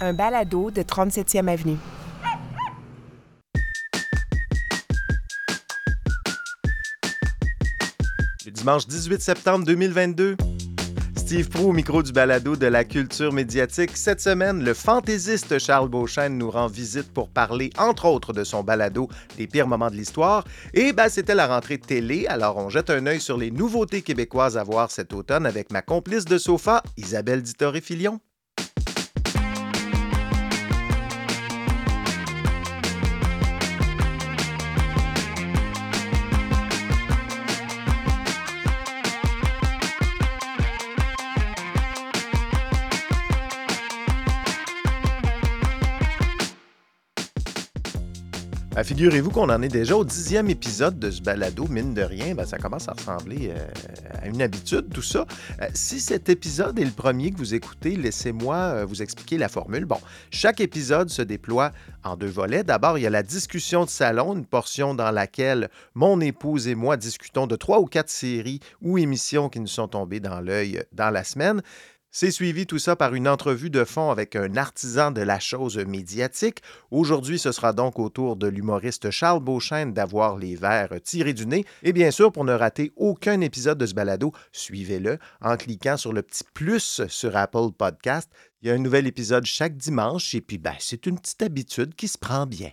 [0.00, 1.78] un balado de 37e Avenue.
[8.44, 10.36] Le dimanche 18 septembre 2022.
[11.16, 13.96] Steve Pro au micro du balado de la culture médiatique.
[13.96, 18.62] Cette semaine, le fantaisiste Charles Beauchesne nous rend visite pour parler, entre autres, de son
[18.62, 19.08] balado
[19.38, 20.44] des pires moments de l'histoire.
[20.74, 24.58] Et ben, c'était la rentrée télé, alors on jette un œil sur les nouveautés québécoises
[24.58, 28.20] à voir cet automne avec ma complice de sofa, Isabelle Dittoré-Filion.
[48.84, 52.44] Figurez-vous qu'on en est déjà au dixième épisode de ce balado, mine de rien, ben,
[52.44, 53.66] ça commence à ressembler euh,
[54.22, 55.24] à une habitude, tout ça.
[55.62, 59.48] Euh, si cet épisode est le premier que vous écoutez, laissez-moi euh, vous expliquer la
[59.48, 59.86] formule.
[59.86, 59.96] Bon,
[60.30, 61.72] chaque épisode se déploie
[62.04, 62.62] en deux volets.
[62.62, 66.74] D'abord, il y a la discussion de salon, une portion dans laquelle mon épouse et
[66.74, 70.84] moi discutons de trois ou quatre séries ou émissions qui nous sont tombées dans l'œil
[70.92, 71.62] dans la semaine.
[72.16, 75.78] C'est suivi tout ça par une entrevue de fond avec un artisan de la chose
[75.78, 76.62] médiatique.
[76.92, 81.44] Aujourd'hui, ce sera donc au tour de l'humoriste Charles Beauchesne d'avoir les verres tirés du
[81.44, 81.64] nez.
[81.82, 86.12] Et bien sûr, pour ne rater aucun épisode de ce balado, suivez-le en cliquant sur
[86.12, 88.30] le petit plus sur Apple Podcast.
[88.62, 91.96] Il y a un nouvel épisode chaque dimanche et puis ben, c'est une petite habitude
[91.96, 92.70] qui se prend bien.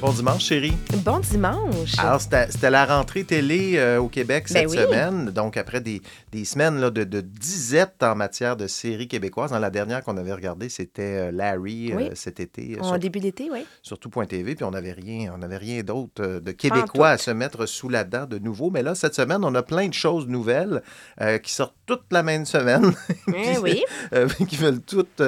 [0.00, 0.74] Bon dimanche, chérie.
[1.04, 1.98] Bon dimanche.
[1.98, 4.76] Alors, c'était la rentrée télé euh, au Québec Ben cette oui.
[4.76, 5.30] semaine.
[5.30, 9.50] Donc, après des, des semaines là, de, de disette en matière de séries québécoises.
[9.50, 13.18] Dans la dernière qu'on avait regardée, c'était euh, Larry euh, cet été, En sur, début
[13.18, 13.66] d'été, oui.
[13.82, 14.54] sur tout.tv.
[14.54, 18.04] Puis on n'avait rien, on n'avait rien d'autre de québécois à se mettre sous la
[18.04, 18.70] dent de nouveau.
[18.70, 20.80] Mais là, cette semaine, on a plein de choses nouvelles
[21.20, 22.92] euh, qui sortent toute la même semaine.
[23.34, 23.82] Eh oui.
[24.48, 25.22] qui veulent toutes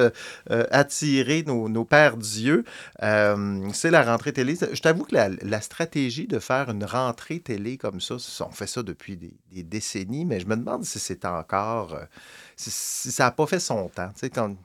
[0.70, 2.64] attirer nos, nos pères d'yeux.
[3.00, 4.56] C'est la rentrée télé.
[4.72, 8.82] Je t'avoue que la, stratégie de faire une rentrée télé comme ça, on fait ça
[8.82, 11.94] depuis des, décennies, mais je me demande si c'est encore.
[11.94, 12.04] euh,
[12.56, 14.08] si, si ça n'a pas fait son temps.
[14.08, 14.56] Tu sais, quand,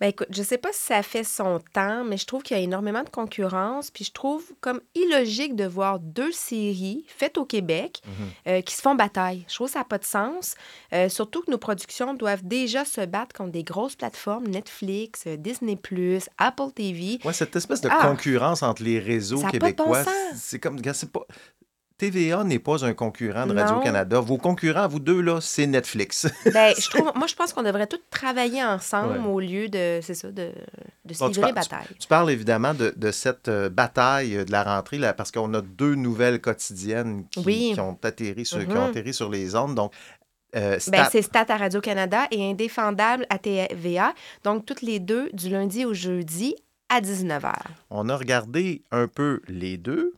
[0.00, 2.60] Ben écoute, je sais pas si ça fait son temps, mais je trouve qu'il y
[2.60, 7.44] a énormément de concurrence, puis je trouve comme illogique de voir deux séries faites au
[7.44, 8.00] Québec
[8.46, 9.44] euh, qui se font bataille.
[9.48, 10.54] Je trouve que ça n'a pas de sens,
[10.92, 15.36] euh, surtout que nos productions doivent déjà se battre contre des grosses plateformes, Netflix, euh,
[15.36, 15.76] Disney+,
[16.38, 17.18] Apple TV.
[17.24, 18.06] ouais, cette espèce de Ah!
[18.08, 20.04] concurrence entre les réseaux Ça bon québécois,
[20.36, 20.76] c'est comme.
[20.76, 21.26] regarde, c'est pas.
[21.98, 23.54] TVA n'est pas un concurrent de.
[23.58, 24.20] Radio-Canada.
[24.20, 26.26] Vos concurrents, vous deux, là, c'est Netflix.
[26.54, 29.26] Ben, je trouve, moi, je pense qu'on devrait tous travailler ensemble Ouais.
[29.26, 30.52] au lieu de, c'est ça, de,
[31.04, 31.86] de se Bon, livrer bataille.
[31.98, 35.52] Tu parles évidemment de, de cette euh, bataille euh, de la rentrée, là, parce qu'on
[35.54, 37.70] a deux nouvelles quotidiennes qui, Oui.
[37.74, 38.76] qui ont, atterri sur, qui Mhm.
[38.76, 39.74] ont atterri sur les ondes.
[39.74, 39.92] Donc,
[40.56, 44.14] euh, Ben, Stat- c'est Stat à Radio-Canada et Indéfendable à TVA.
[44.44, 46.54] Donc, toutes les deux, du lundi au jeudi
[46.90, 47.52] à 19h.
[47.90, 50.14] on a regardé un peu les deux.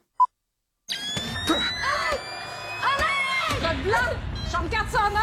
[3.84, 3.96] Blanc,
[4.52, 5.22] chambre 409.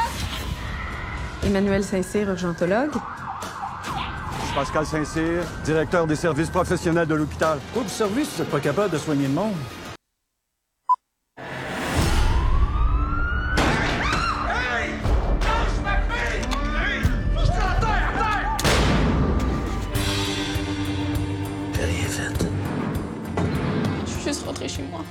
[1.45, 2.91] Emmanuel Saint-Cyr, urgentologue.
[4.56, 7.59] Pascal Saint-Cyr, directeur des services professionnels de l'hôpital.
[7.73, 9.53] Quoi de service, vous n'êtes pas capable de soigner le monde?
[24.06, 25.01] Je suis juste rentrée chez moi.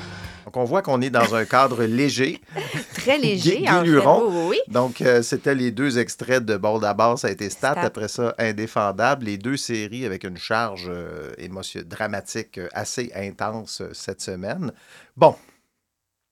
[0.57, 2.41] Donc, on voit qu'on est dans un cadre léger.
[2.95, 4.49] Très léger, en fait.
[4.49, 4.59] Oui.
[4.69, 7.81] Donc, euh, c'était les deux extraits de Bon, d'abord, ça a été Stat, Stat.
[7.83, 9.27] après ça, Indéfendable.
[9.27, 14.73] Les deux séries avec une charge euh, émotion- dramatique euh, assez intense cette semaine.
[15.15, 15.35] Bon,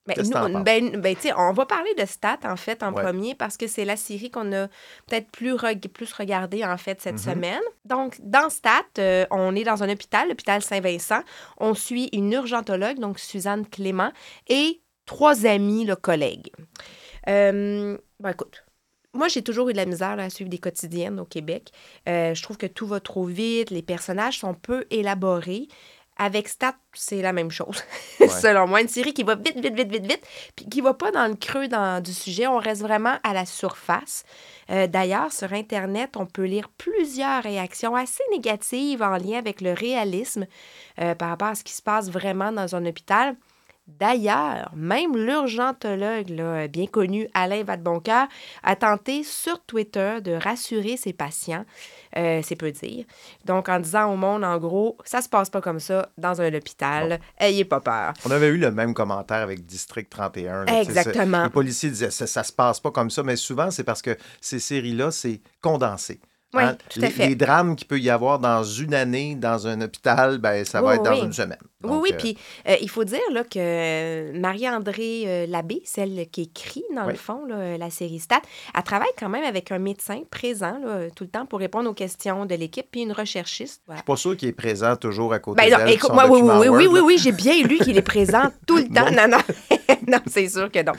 [0.07, 3.03] Ben, nous, ben, ben, on va parler de Stat, en fait, en Ouais.
[3.03, 4.69] premier, parce que c'est la série qu'on a
[5.07, 7.33] peut-être plus, reg- plus regardée, en fait, cette Mhm.
[7.35, 7.63] semaine.
[7.87, 11.21] Donc, dans Stat, euh, on est dans un hôpital, l'hôpital Saint-Vincent.
[11.57, 14.13] On suit une urgentologue, donc Suzanne Clément,
[14.49, 16.51] et trois amis, là, collègues.
[17.29, 18.65] Euh, bon, écoute.
[19.17, 21.71] Moi, j'ai toujours eu de la misère là, à suivre des quotidiennes au Québec.
[22.09, 25.69] Euh, je trouve que tout va trop vite, les personnages sont peu élaborés.
[26.17, 27.83] Avec Stat, c'est la même chose,
[28.21, 28.29] Ouais.
[28.29, 28.81] selon moi.
[28.81, 30.23] Une série qui va vite, vite, vite, vite, vite,
[30.55, 32.47] puis qui va pas dans le creux dans, du sujet.
[32.47, 34.25] On reste vraiment à la surface.
[34.71, 39.73] Euh, D'ailleurs, sur Internet, on peut lire plusieurs réactions assez négatives en lien avec le
[39.73, 40.47] réalisme
[41.01, 43.37] euh, par rapport à ce qui se passe vraiment dans un hôpital.
[43.87, 48.29] D'ailleurs, même l'urgentologue là, bien connu Alain Vadeboncoeur
[48.63, 51.67] a tenté sur Twitter de rassurer ses patients,
[52.17, 53.05] euh, c'est peu dire.
[53.45, 56.55] Donc, en disant au monde, en gros, ça se passe pas comme ça dans un
[56.55, 58.15] hôpital, ayez pas peur.
[58.25, 60.65] On avait eu le même commentaire avec District 31.
[60.65, 61.45] là, tu sais, Exactement.
[61.45, 64.17] Les policiers disaient ça, ça se passe pas comme ça, mais souvent c'est parce que
[64.41, 66.21] ces séries-là, c'est condensé.
[66.55, 66.77] Oui, Hein?
[66.89, 67.27] tout à les, fait.
[67.29, 70.89] les drames qu'il peut y avoir dans une année dans un hôpital, ben, ça va
[70.91, 71.23] Oui, être dans oui.
[71.25, 71.59] une semaine.
[71.83, 75.83] oui, Donc, oui, euh, puis euh, il faut dire là, que euh, Marie-André euh, Labbé,
[75.85, 77.13] celle qui écrit, dans Oui.
[77.13, 78.41] le fond, là, la série Stat,
[78.77, 81.95] elle travaille quand même avec un médecin présent là, tout le temps pour répondre aux
[81.95, 83.83] questions de l'équipe, puis une recherchiste.
[83.87, 83.99] Voilà.
[83.99, 86.41] Je suis pas sûr qu'il est présent toujours à côté Ben non, écoute, moi, oui,
[86.43, 89.11] oui, oui, oui, oui, oui, j'ai bien lu qu'il est présent tout le temps.
[89.11, 89.39] Non, non,
[90.09, 90.93] non, c'est sûr que non.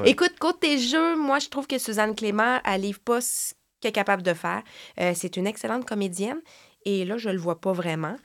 [0.00, 0.10] Ouais.
[0.10, 3.92] Écoute, côté jeu, moi, je trouve que Suzanne Clément, elle livre pas ce qu'elle est
[3.92, 4.62] capable de faire.
[5.00, 6.38] Euh, c'est une excellente comédienne.
[6.84, 8.16] Et là, je le vois pas vraiment.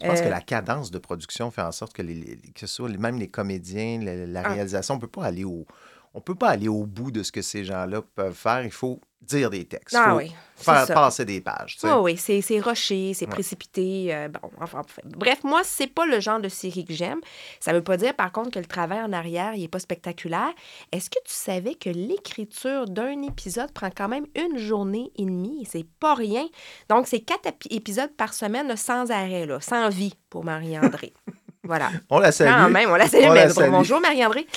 [0.00, 2.66] Je pense Euh, que la cadence de production fait en sorte que, les, que ce
[2.66, 4.52] soit les- même les comédiens, la, la Ah.
[4.52, 5.66] réalisation, on peut pas aller au
[6.14, 8.64] on peut pas aller au bout de ce que ces gens-là peuvent faire.
[8.64, 9.96] Il faut dire des textes.
[9.98, 10.92] Ah faut oui, faire ça.
[10.94, 11.74] passer des pages.
[11.76, 11.92] tu sais.
[11.92, 13.30] Oui, oui, c'est c'est rushé, c'est Ouais.
[13.32, 14.14] précipité.
[14.14, 17.20] euh, bon, enfin, bref, moi, c'est pas le genre de série que j'aime.
[17.58, 20.52] Ça veut pas dire, par contre, que le travail en arrière, il est pas spectaculaire.
[20.92, 25.66] Est-ce que tu savais que l'écriture d'un épisode prend quand même une journée et demie?
[25.70, 26.46] C'est pas rien.
[26.90, 31.14] Donc, c'est quatre épi- épisodes par semaine, là, sans arrêt, là, sans vie pour Marie-André.
[31.64, 31.90] voilà.
[32.10, 32.48] On la salue.
[32.50, 33.24] Quand même, on la salue.
[33.24, 33.70] On mais la salue.
[33.70, 34.46] bonjour, Marie-André.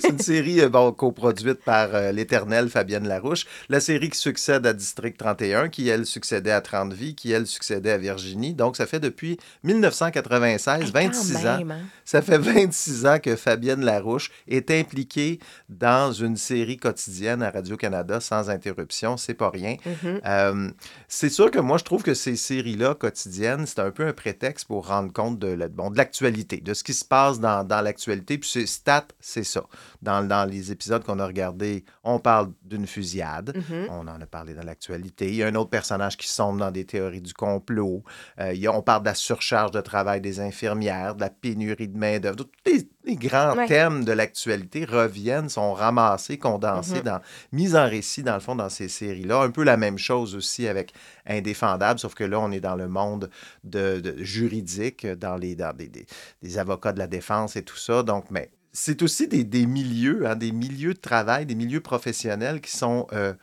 [0.00, 3.46] C'est une série euh, bon, coproduite par euh, l'éternelle Fabienne Larouche.
[3.68, 7.46] La série qui succède à District 31, qui, elle, succédait à 30 vies, qui, elle,
[7.46, 8.54] succédait à Virginie.
[8.54, 11.58] Donc, ça fait depuis 1996, 26 ans.
[11.58, 11.80] Même, hein.
[12.04, 18.20] Ça fait 26 ans que Fabienne Larouche est impliquée dans une série quotidienne à Radio-Canada
[18.20, 19.16] sans interruption.
[19.16, 19.76] C'est pas rien.
[19.84, 20.20] Mhm.
[20.24, 20.70] Euh,
[21.08, 24.66] c'est sûr que moi, je trouve que ces séries-là quotidiennes, c'est un peu un prétexte
[24.66, 27.80] pour rendre compte de, la- bon, de l'actualité, de ce qui se passe dans, dans
[27.80, 28.38] l'actualité.
[28.38, 29.62] Puis c'est stat, c'est ça.
[30.02, 33.56] Dans, dans les épisodes qu'on a regardés, on parle d'une fusillade.
[33.56, 33.86] Mhm.
[33.90, 35.28] On en a parlé dans l'actualité.
[35.28, 38.02] Il y a un autre personnage qui sombre dans des théories du complot.
[38.40, 41.30] Euh, il y a- on parle de la surcharge de travail des infirmières, de la
[41.30, 42.36] pénurie de main-d'œuvre.
[42.36, 43.66] Tous les, les grands Ouais.
[43.66, 47.02] thèmes de l'actualité reviennent, sont ramassés, condensés, Mhm.
[47.02, 47.20] dans,
[47.52, 49.42] mis en récit, dans le fond, dans ces séries-là.
[49.42, 50.92] Un peu la même chose aussi avec
[51.26, 53.30] Indéfendable, sauf que là, on est dans le monde
[53.64, 56.06] de, de- juridique, dans, les, dans des, des-
[56.42, 58.02] des avocats de la défense et tout ça.
[58.02, 62.60] Donc, mais c'est aussi des, des milieux, hein, des milieux de travail, des milieux professionnels
[62.60, 63.34] qui sont, euh,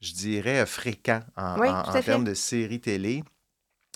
[0.00, 1.68] je dirais, fréquents en, Oui,
[2.02, 3.22] termes de séries télé.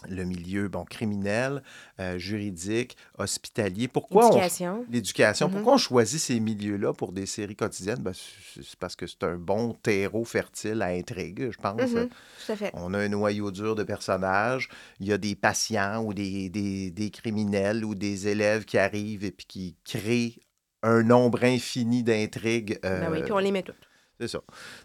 [0.08, 1.62] Le milieu, bon, criminel,
[1.98, 3.88] euh, juridique, hospitalier.
[3.88, 4.84] Pourquoi on, Éducation.
[4.90, 5.46] l'éducation.
[5.46, 5.54] Mhm.
[5.54, 8.00] Pourquoi on choisit ces milieux-là pour des séries quotidiennes?
[8.02, 11.80] Ben, c'est parce que c'est un bon terreau fertile à intrigue, je pense.
[11.80, 12.08] Mhm.
[12.08, 12.70] Tout à fait.
[12.74, 14.68] On a un noyau dur de personnages.
[15.00, 19.24] Il y a des patients ou des, des- des criminels ou des élèves qui arrivent
[19.24, 20.38] et puis qui créent
[20.82, 22.78] un nombre infini d'intrigues.
[22.82, 23.88] Ben oui, euh, puis on les met toutes.
[24.20, 24.40] c'est ça.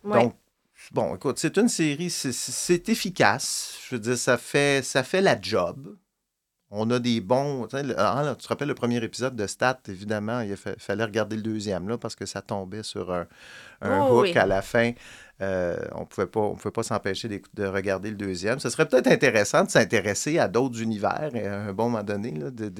[0.05, 0.21] Ouais.
[0.21, 0.35] Donc,
[0.91, 3.77] bon, écoute, c'est une série, c'est- efficace.
[3.89, 5.95] Je veux dire, ça fait, ça fait la job.
[6.71, 7.65] On a des bons.
[7.65, 11.03] Tu, ah, là, tu te rappelles le premier épisode de Stat, évidemment, il fa- fallait
[11.03, 13.25] regarder le deuxième, là, parce que ça tombait sur un,
[13.81, 14.37] un Oh, hook oui.
[14.37, 14.91] à la fin.
[15.41, 18.59] Euh, on pouvait pas, on pouvait pas s'empêcher de regarder le deuxième.
[18.59, 22.31] Ce serait peut-être intéressant de s'intéresser à d'autres univers et à un bon moment donné,
[22.33, 22.71] là, de,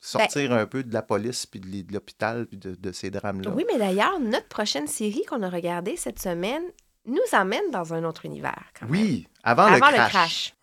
[0.00, 3.52] sortir un peu de la police, puis de l'hôpital, puis de, de ces drames-là.
[3.56, 6.64] Oui, mais d'ailleurs, notre prochaine série qu'on a regardée cette semaine
[7.06, 8.62] nous emmène dans un autre univers.
[8.78, 8.92] quand même.
[9.00, 10.02] Oui, avant, Avant le crash.
[10.04, 10.54] le crash.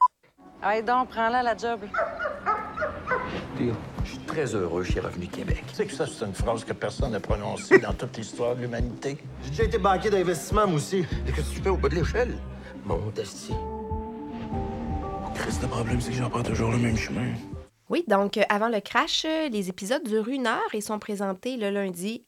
[0.61, 1.81] Allez donc, prends-la la job.
[3.59, 5.63] Je suis très heureux chez Revenu Québec.
[5.67, 8.61] Tu sais que ça, c'est une phrase que personne n'a prononcée dans toute l'histoire de
[8.61, 9.17] l'humanité.
[9.43, 10.99] J'ai déjà été banquier d'investissement, moi aussi.
[11.27, 12.37] Et qu'est-ce que tu fais au bas de l'échelle?
[12.85, 13.53] Mon esti.
[15.35, 17.33] Chris, le problème, c'est que j'en prends toujours le même chemin.
[17.89, 21.57] Oui, donc euh, avant le crash, euh, les épisodes durent une heure et sont présentés
[21.57, 22.25] le lundi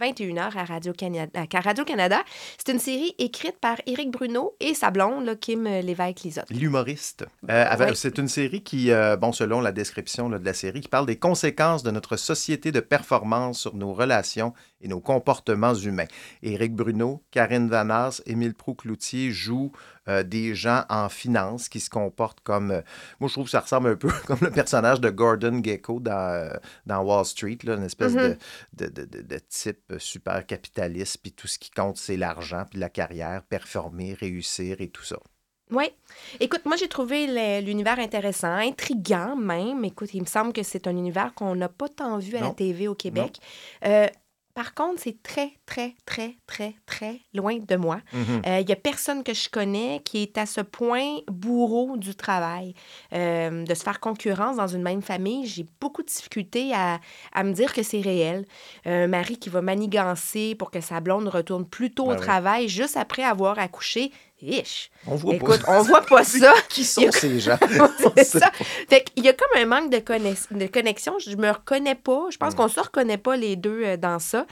[0.00, 2.22] 21h à Radio-Canada.
[2.58, 6.50] C'est une série écrite par Éric Bruno et sa blonde, là, Kim euh, Lévesque-Lisotte.
[6.50, 7.26] L'humoriste.
[7.50, 7.92] Euh.
[7.94, 11.06] C'est une série qui, euh, bon, selon la description là, de la série, qui parle
[11.06, 14.52] des conséquences de notre société de performance sur nos relations
[14.84, 16.06] et nos comportements humains.
[16.44, 19.72] Éric Bruno, Karine Vanasse, Émile Proux-Cloutier jouent
[20.08, 22.70] euh, des gens en finance qui se comportent comme...
[22.70, 22.82] euh,
[23.18, 26.12] moi, je trouve que ça ressemble un peu comme le personnage de Gordon Gecko dans,
[26.12, 26.50] euh,
[26.86, 28.36] dans Wall Street, là, une espèce Mhm.
[28.74, 32.64] de, de, de- de- de type super capitaliste, puis tout ce qui compte, c'est l'argent,
[32.70, 35.16] puis la carrière, performer, réussir et tout ça.
[35.70, 35.86] Oui.
[36.40, 39.82] Écoute, moi, j'ai trouvé l'univers intéressant, intriguant même.
[39.84, 42.50] Écoute, il me semble que c'est un univers qu'on n'a pas tant vu à la.
[42.50, 43.38] TV au Québec.
[43.86, 44.06] Euh,
[44.54, 47.98] par contre, c'est très, très, très, très, très loin de moi.
[48.12, 52.74] Il n'y a personne que je connais qui est à ce point bourreau du travail.
[53.12, 57.00] Euh, de se faire concurrence dans une même famille, j'ai beaucoup de difficultés à,
[57.32, 58.44] à me dire que c'est réel.
[58.84, 62.20] Un mari qui va manigancer pour que sa blonde retourne plus tôt Ben au oui.
[62.20, 64.12] travail juste après avoir accouché.
[64.46, 64.90] Ich.
[65.06, 65.78] On voit Écoute, pas.
[65.80, 66.52] on voit pas ça.
[66.68, 67.56] Qui Il sont a- ces gens?
[68.24, 68.50] Ça.
[68.90, 71.14] Fait qu'il y a comme un manque de, connaiss- de connexion.
[71.18, 72.26] Je me reconnais pas.
[72.30, 72.56] Je pense Mm.
[72.56, 74.44] qu'on se reconnaît pas les deux euh, dans ça.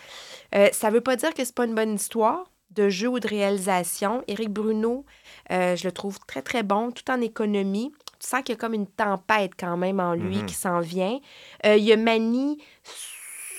[0.55, 3.29] Euh, ça veut pas dire que c'est pas une bonne histoire de jeu ou de
[3.29, 4.23] réalisation.
[4.29, 5.05] Éric Bruno,
[5.51, 7.93] euh, je le trouve très, très bon, tout en économie.
[8.19, 10.47] Tu sens qu'il y a comme une tempête quand même en lui Mhm.
[10.47, 11.19] qui s'en vient.
[11.67, 12.59] Euh, il y a Mani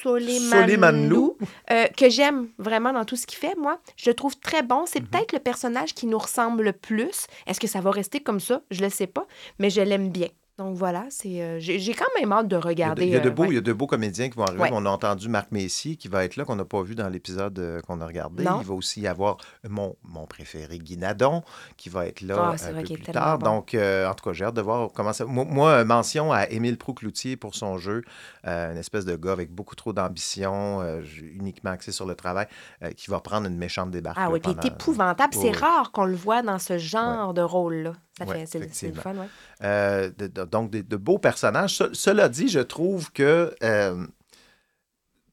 [0.01, 1.37] Soleimanlou,
[1.71, 3.79] euh, que j'aime vraiment dans tout ce qu'il fait, moi.
[3.97, 4.81] Je le trouve très bon.
[4.81, 4.87] Mhm.
[4.87, 7.27] C'est peut-être le personnage qui nous ressemble le plus.
[7.47, 8.61] Est-ce que ça va rester comme ça?
[8.71, 9.25] Je le sais pas,
[9.59, 10.27] mais je l'aime bien.
[10.59, 13.05] Donc voilà, c'est euh, j'ai quand même hâte de Il y a de- regarder.
[13.05, 13.49] il y a de euh, beaux, ouais.
[13.49, 14.61] il y a de beaux comédiens qui vont arriver.
[14.61, 14.69] Ouais.
[14.71, 17.57] On a entendu Marc Messier qui va être là, qu'on n'a pas vu dans l'épisode
[17.57, 18.43] euh, qu'on a regardé.
[18.43, 18.59] Non.
[18.61, 21.41] Il va aussi y avoir mon, mon préféré, Guy Nadon,
[21.75, 23.39] qui va être là Ah, c'est un vrai peu plus tard.
[23.39, 23.45] bon.
[23.47, 25.25] Donc, euh, en tout cas, j'ai hâte de voir comment ça...
[25.25, 28.03] Moi, moi, euh, mention à Émile Proucloutier pour son jeu.
[28.45, 31.01] Euh, une espèce de gars avec beaucoup trop d'ambition, euh,
[31.33, 32.45] uniquement axé sur le travail,
[32.83, 34.17] euh, qui va prendre une méchante débarque.
[34.21, 35.33] Ah oui, puis il est pendant- épouvantable.
[35.35, 35.57] Oui, C'est oui.
[35.57, 37.93] rare qu'on le voit dans ce genre de rôle-là.
[38.15, 39.25] Ça Ouais, fait, c'est, le- fun, ouais.
[39.63, 41.75] Euh, de- de- donc, de, beaux personnages.
[41.77, 43.53] Ce- cela dit, je trouve que.
[43.63, 44.05] euh,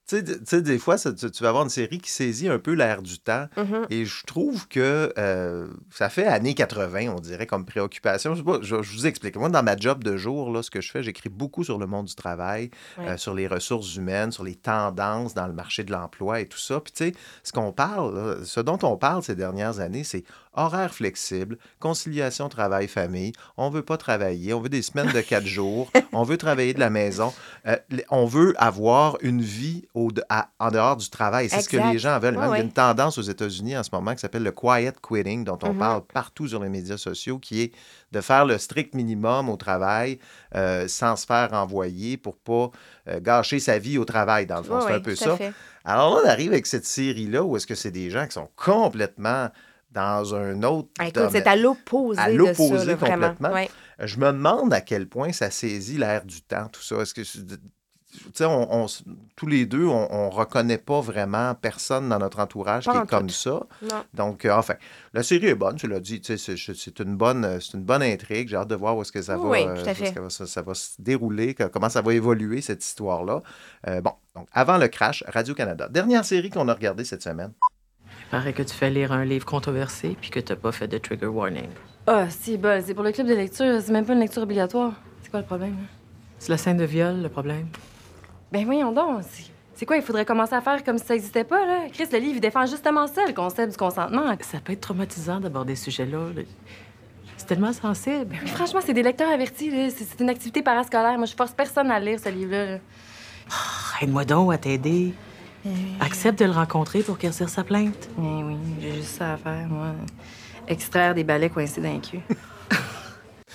[0.07, 2.73] tu sais, des fois, ça- tu, tu vas avoir une série qui saisit un peu
[2.73, 3.47] l'air du temps.
[3.57, 3.87] Mhm.
[3.91, 8.35] Et je trouve que euh, ça fait années 80, on dirait, comme préoccupation.
[8.35, 9.37] Je, sais pas, je, je vous explique.
[9.37, 11.87] Moi, dans ma job de jour, là, ce que je fais, j'écris beaucoup sur le
[11.87, 13.17] monde du travail, Ouais.
[13.19, 16.81] sur les ressources humaines, sur les tendances dans le marché de l'emploi et tout ça.
[16.81, 17.13] Puis, tu sais,
[17.45, 22.49] ce qu'on parle, là, ce dont on parle ces dernières années, c'est horaire flexible, conciliation
[22.49, 23.33] travail-famille.
[23.57, 26.81] On veut pas travailler, on veut des semaines de quatre jours, on veut travailler de
[26.81, 27.33] la maison,
[27.67, 27.77] euh,
[28.11, 31.49] on veut avoir une vie au de- à- en dehors du travail.
[31.49, 32.37] C'est ce que les gens veulent.
[32.37, 34.93] Même, Il y a une tendance aux États-Unis en ce moment qui s'appelle le quiet
[35.01, 35.79] quitting, dont on Mhm.
[35.79, 37.73] parle partout sur les médias sociaux, qui est
[38.13, 40.19] de faire le strict minimum au travail
[40.57, 42.71] euh, sans se faire envoyer pour pas
[43.09, 44.81] euh, gâcher sa vie au travail, dans le fond.
[44.81, 45.37] C'est un peu ça.
[45.37, 45.53] fait.
[45.85, 48.49] Alors là, on arrive avec cette série-là où est-ce que c'est des gens qui sont
[48.57, 49.49] complètement
[49.93, 53.53] dans un autre Ah, écoute, c'est à l'opposé À l'opposé complètement.
[53.53, 53.69] Ouais.
[54.03, 56.97] Je me demande à quel point ça saisit l'air du temps, tout ça.
[56.97, 57.45] Est-ce que, c'est-
[58.13, 58.87] tu sais, on, on
[59.37, 63.03] tous les deux, on, on reconnaît pas vraiment personne dans notre entourage Pas qui en
[63.05, 63.61] est comme ça.
[63.83, 64.03] Non.
[64.15, 64.75] Donc, euh, enfin,
[65.13, 66.21] la série est bonne, tu l'as dit.
[66.21, 68.49] tu sais, C'est une bonne, c'est une bonne intrigue.
[68.49, 69.95] J'ai hâte de voir où est-ce que ça va, Oui, euh, tout à où est-ce
[69.95, 70.15] fait.
[70.15, 73.43] que ça, ça va se dérouler, que- comment ça va évoluer cette histoire-là.
[73.87, 75.89] Euh, bon, donc avant le crash, Radio-Canada.
[75.89, 77.53] Dernière série qu'on a regardée cette semaine.
[78.31, 81.27] Paraît que tu fais lire un livre controversé puis que t'as pas fait de trigger
[81.27, 81.69] warning.
[82.07, 84.93] Ah, c'est bon, c'est pour le club de lecture, c'est même pas une lecture obligatoire.
[85.23, 85.77] C'est quoi le problème?
[85.81, 85.87] hein?
[86.39, 87.67] C'est la scène de viol, le problème?
[88.53, 91.45] Ben voyons donc, c'est- c'est quoi, il faudrait commencer à faire comme si ça existait
[91.45, 91.79] pas, là?
[91.93, 94.35] Chris, le livre, il défend justement ça, le concept du consentement.
[94.41, 96.19] Ça peut être traumatisant d'aborder ce sujet-là.
[96.35, 96.43] là.
[97.37, 98.27] C'est tellement sensible.
[98.43, 99.89] Mais franchement, c'est des lecteurs avertis, là.
[99.91, 101.17] C'est une activité parascolaire.
[101.17, 102.67] Moi, je force personne à lire ce livre-là.
[102.73, 102.79] là.
[104.01, 105.15] Aide-moi donc à t'aider.
[106.01, 108.09] Accepte de le rencontrer pour éclaircir sa plainte.
[108.17, 109.93] Ben oui, j'ai juste ça à faire, moi.
[110.69, 112.21] Extraire des balais coincés dans le cul.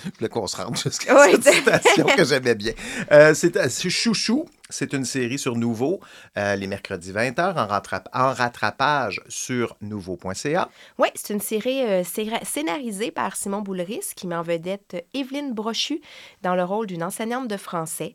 [0.04, 2.72] Je voulais qu'on se rende jusqu'à Oui, cette citation que j'aimais bien.
[3.10, 4.46] Euh, c'est euh, c'est Chouchou.
[4.68, 6.00] C'est une série sur Nouveau,
[6.36, 10.68] euh, les mercredis 20h, en, rattrap- en rattrapage sur nouveau.ca.
[10.98, 12.02] Oui, c'est une série euh,
[12.42, 16.00] scénarisée par Simon Boulris qui met en vedette euh, Evelyne Brochu
[16.42, 18.14] dans le rôle d'une enseignante de français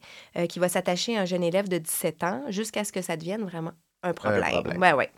[0.49, 3.43] qui va s'attacher à un jeune élève de 17 ans jusqu'à ce que ça devienne
[3.43, 3.71] vraiment
[4.03, 4.41] un problème.
[4.41, 4.81] problème.
[4.81, 5.09] Ouais, ouais.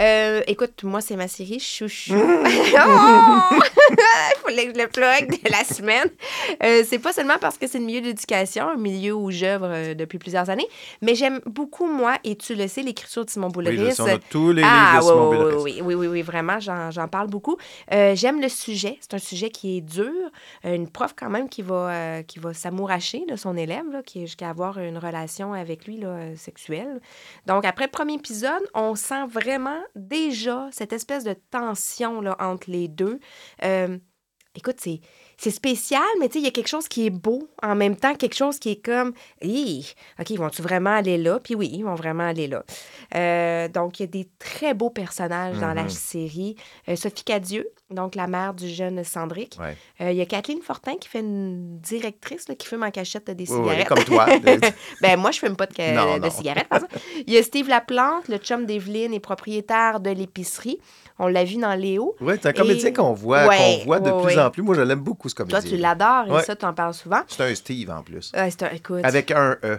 [0.00, 2.14] Euh, écoute, moi, c'est ma série Chouchou.
[2.16, 2.44] Oh!
[3.90, 6.08] Il fallait que je le plug de la semaine.
[6.62, 9.94] Euh, c'est pas seulement parce que c'est le milieu d'éducation, un milieu où j'œuvre euh,
[9.94, 10.66] depuis plusieurs années,
[11.00, 13.78] mais j'aime beaucoup, moi, et tu le sais, l'écriture de Simon Boulris.
[13.78, 15.54] Oui, je sais, on a tous les Ah, livres de Simon oui, Boulris.
[15.56, 17.56] oui, oui, oui, oui, oui, vraiment, j'en parle beaucoup.
[17.92, 18.98] Euh, J'aime le sujet.
[19.00, 20.12] C'est un sujet qui est dur.
[20.64, 24.02] Euh, une prof, quand même, qui va, euh, qui va s'amouracher de son élève, là,
[24.02, 27.00] qui est jusqu'à avoir une relation avec lui là, sexuelle.
[27.46, 32.88] Donc, après premier épisode, on sent vraiment déjà cette espèce de tension là, entre les
[32.88, 33.20] deux.
[33.62, 33.98] Euh,
[34.54, 35.00] écoute, c'est.
[35.36, 37.96] C'est spécial, mais tu sais, il y a quelque chose qui est beau en même
[37.96, 39.12] temps, quelque chose qui est comme,
[39.42, 41.40] Hi, OK, ils vont-tu vraiment aller là?
[41.40, 42.64] Puis oui, ils vont vraiment aller là.
[43.16, 45.88] Euh, donc, il y a des très beaux personnages dans la Mhm.
[45.90, 46.54] série.
[46.88, 49.02] Euh, Sophie Cadieux, donc la mère du jeune.
[49.60, 49.76] Ouais.
[50.00, 53.30] Euh, il y a Kathleen Fortin qui fait une directrice là, qui fume en cachette
[53.30, 53.88] des Oui, oui, cigarettes.
[53.88, 54.26] comme toi.
[55.02, 56.30] ben, moi, je fume pas de, ca- Non, de non.
[56.30, 56.68] cigarettes.
[56.68, 56.80] par.
[57.26, 60.78] Il y a Steve Laplante, le chum d'Evelyne et propriétaire de l'épicerie.
[61.18, 62.16] On l'a vu dans Léo.
[62.20, 64.62] Oui, c'est un comédien qu'on voit, Ouais, qu'on voit de ouais, plus en plus.
[64.62, 65.60] Moi, je l'aime beaucoup, ce comédien.
[65.60, 67.20] Toi, tu l'adores et ça, tu en parles souvent.
[67.28, 68.32] C'est un Steve en plus.
[68.34, 69.78] Euh, un, écoute, Avec un E.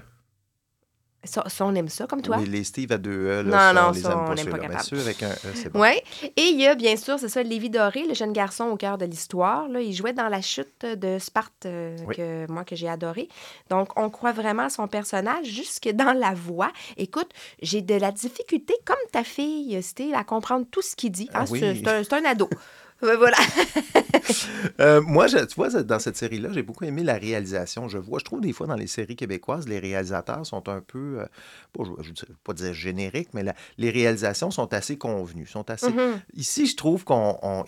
[1.26, 2.38] Ça, ça, on aime ça, comme toi.
[2.40, 4.26] Oui, les Steve à deux E, là, Non, ça, non, on les ça, aime on
[4.28, 4.84] pas, n'aime pas capable.
[4.84, 5.82] ceux avec un E, c'est bon.
[5.82, 5.90] Oui.
[6.38, 8.98] Et il y a, bien sûr, c'est ça, Lévi Doré, le jeune garçon au cœur
[8.98, 9.68] de l'histoire.
[9.70, 12.16] Là, il jouait dans la chute de Sparte, euh, Oui.
[12.16, 13.28] que, moi, que j'ai adoré.
[13.70, 16.72] Donc, on croit vraiment à son personnage jusque dans la voix.
[16.98, 17.30] Écoute,
[17.62, 21.30] j'ai de la difficulté, comme ta fille, Steve, à comprendre tout ce qu'il dit.
[21.34, 21.60] Hein, oui.
[21.60, 22.50] c'est, c'est un, c'est un ado.
[23.04, 23.36] Euh, voilà.
[24.80, 27.88] Euh, moi, je- tu vois, dans cette série-là, j'ai beaucoup aimé la réalisation.
[27.88, 31.20] Je vois, je trouve des fois dans les séries québécoises, les réalisateurs sont un peu,
[31.22, 31.26] euh,
[31.74, 35.70] pas, je ne veux pas dire génériques, mais la- les réalisations sont assez convenues, sont
[35.70, 35.92] assez.
[35.92, 36.20] Mhm.
[36.34, 37.16] Ici, je trouve qu'il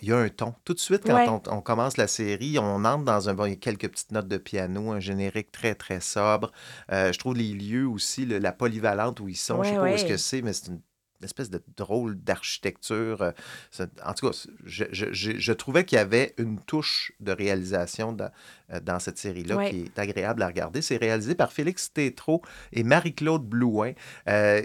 [0.02, 0.54] y a un ton.
[0.64, 1.28] Tout de suite, quand Ouais.
[1.28, 4.12] on, on commence la série, on entre dans un, bon, il y a quelques petites
[4.12, 6.52] notes de piano, un générique très, très sobre.
[6.92, 9.78] Euh, je trouve les lieux aussi, le- la polyvalente où ils sont, je sais Ouais,
[9.78, 10.80] pas où est-ce que c'est, mais c'est une
[11.22, 13.22] espèce de drôle d'architecture.
[13.22, 17.32] euh, En tout cas, je, je- je- je trouvais qu'il y avait une touche de
[17.32, 18.30] réalisation dans,
[18.72, 19.70] euh, dans cette série-là Ouais.
[19.70, 20.82] qui est agréable à regarder.
[20.82, 23.92] C'est réalisé par Félix Tétrault et Marie-Claude Blouin.
[24.28, 24.62] euh,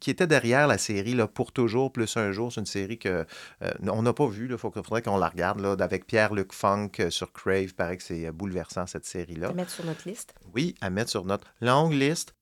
[0.00, 2.50] qui était derrière la série là, Pour toujours, plus un jour.
[2.50, 3.26] C'est une série que
[3.62, 4.48] euh, on n'a pas vue.
[4.50, 7.64] Il faudrait qu'on la regarde là, avec Pierre-Luc Funk sur Crave.
[7.64, 9.48] Il paraît que c'est bouleversant, cette série-là.
[9.48, 10.34] À mettre sur notre liste.
[10.54, 12.34] Oui, à mettre sur notre longue liste.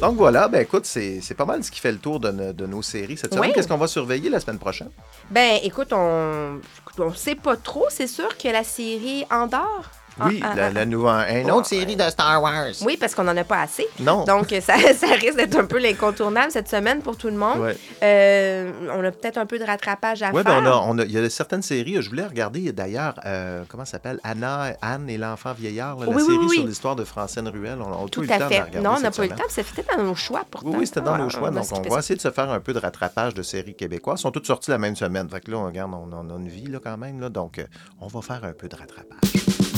[0.00, 2.52] Donc voilà, ben écoute, c'est c'est pas mal ce qui fait le tour de, no-
[2.52, 3.48] de nos séries cette semaine.
[3.48, 3.54] Oui.
[3.54, 4.90] Qu'est-ce qu'on va surveiller la semaine prochaine?
[5.30, 6.60] Ben, écoute, on
[6.98, 7.86] on sait pas trop.
[7.88, 9.90] C'est sûr que la série Andorre.
[10.24, 12.66] Oui, Ah, ah, la, ah, la nouvelle, une autre série de Star Wars.
[12.82, 13.86] Oui, parce qu'on n'en a pas assez.
[14.00, 14.24] Non.
[14.24, 17.58] Donc, ça, ça risque d'être un peu l'incontournable cette semaine pour tout le monde.
[17.58, 17.76] Ouais.
[18.02, 20.62] Euh, on a peut-être un peu de rattrapage à Oui, faire.
[20.62, 22.00] ben on a, on a- il y a certaines séries.
[22.00, 24.18] Je voulais regarder d'ailleurs, euh, comment ça s'appelle?
[24.24, 26.56] Anna, Anne et l'enfant vieillard, là, la Oui, oui, série oui.
[26.56, 27.78] sur l'histoire de Francine Ruel.
[27.80, 28.60] On a Tout eu le à temps de fait.
[28.62, 29.44] regarder Non, on n'a pas eu le temps.
[29.48, 30.68] C'était dans nos choix pourtant.
[30.70, 31.50] Oui, oui, c'était dans Ah, nos choix.
[31.50, 34.18] Donc, on va essayer de se faire un peu de rattrapage de séries québécoises.
[34.18, 35.28] Elles sont toutes sorties la même semaine.
[35.28, 37.20] Fait que là, on regarde, on, on a une vie là, quand même.
[37.20, 37.64] Là, donc, euh,
[38.00, 39.75] on va faire un peu de rattrapage.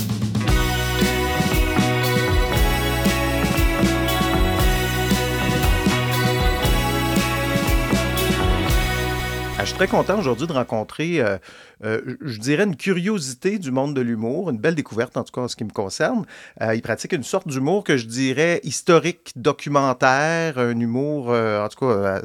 [9.59, 11.37] Ah, Je suis très content aujourd'hui de rencontrer, euh,
[11.83, 15.41] euh, je dirais, une curiosité du monde de l'humour, une belle découverte en tout cas
[15.41, 16.25] en ce qui me concerne.
[16.61, 21.85] Euh, il pratique une sorte d'humour que je dirais historique, documentaire, un humour, en tout
[21.85, 22.21] cas,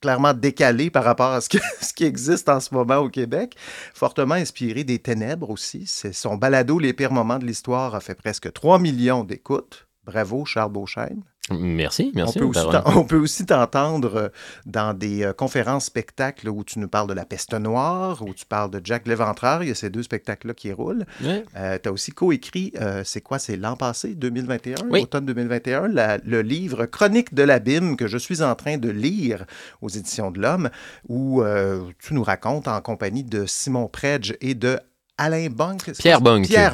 [0.00, 3.56] clairement décalé par rapport à ce, qui existe en ce moment au Québec,
[3.92, 5.92] fortement inspiré des ténèbres aussi.
[6.12, 9.85] Son balado Les pires moments de l'histoire a fait presque 3 millions d'écoutes.
[10.06, 11.22] Bravo, Charles Beauchesne.
[11.52, 12.38] Merci, merci.
[12.38, 12.66] On peut, aussi
[12.96, 14.28] on peut aussi t'entendre euh,
[14.66, 18.44] dans des euh, conférences spectacles où tu nous parles de la peste noire, où tu
[18.46, 19.62] parles de Jack Léventreur.
[19.62, 21.06] Il y a ces deux spectacles-là qui roulent.
[21.22, 21.44] Ouais.
[21.80, 25.02] tu as aussi coécrit, euh, c'est quoi, c'est l'an passé, 2021, Oui.
[25.02, 29.44] automne 2021, la- le livre Chronique de l'abîme que je suis en train de lire
[29.82, 30.68] aux éditions de l'Homme,
[31.08, 34.80] où euh, tu nous racontes en compagnie de Simon Predge et de
[35.18, 35.48] Alain
[35.86, 36.20] c'est Pierre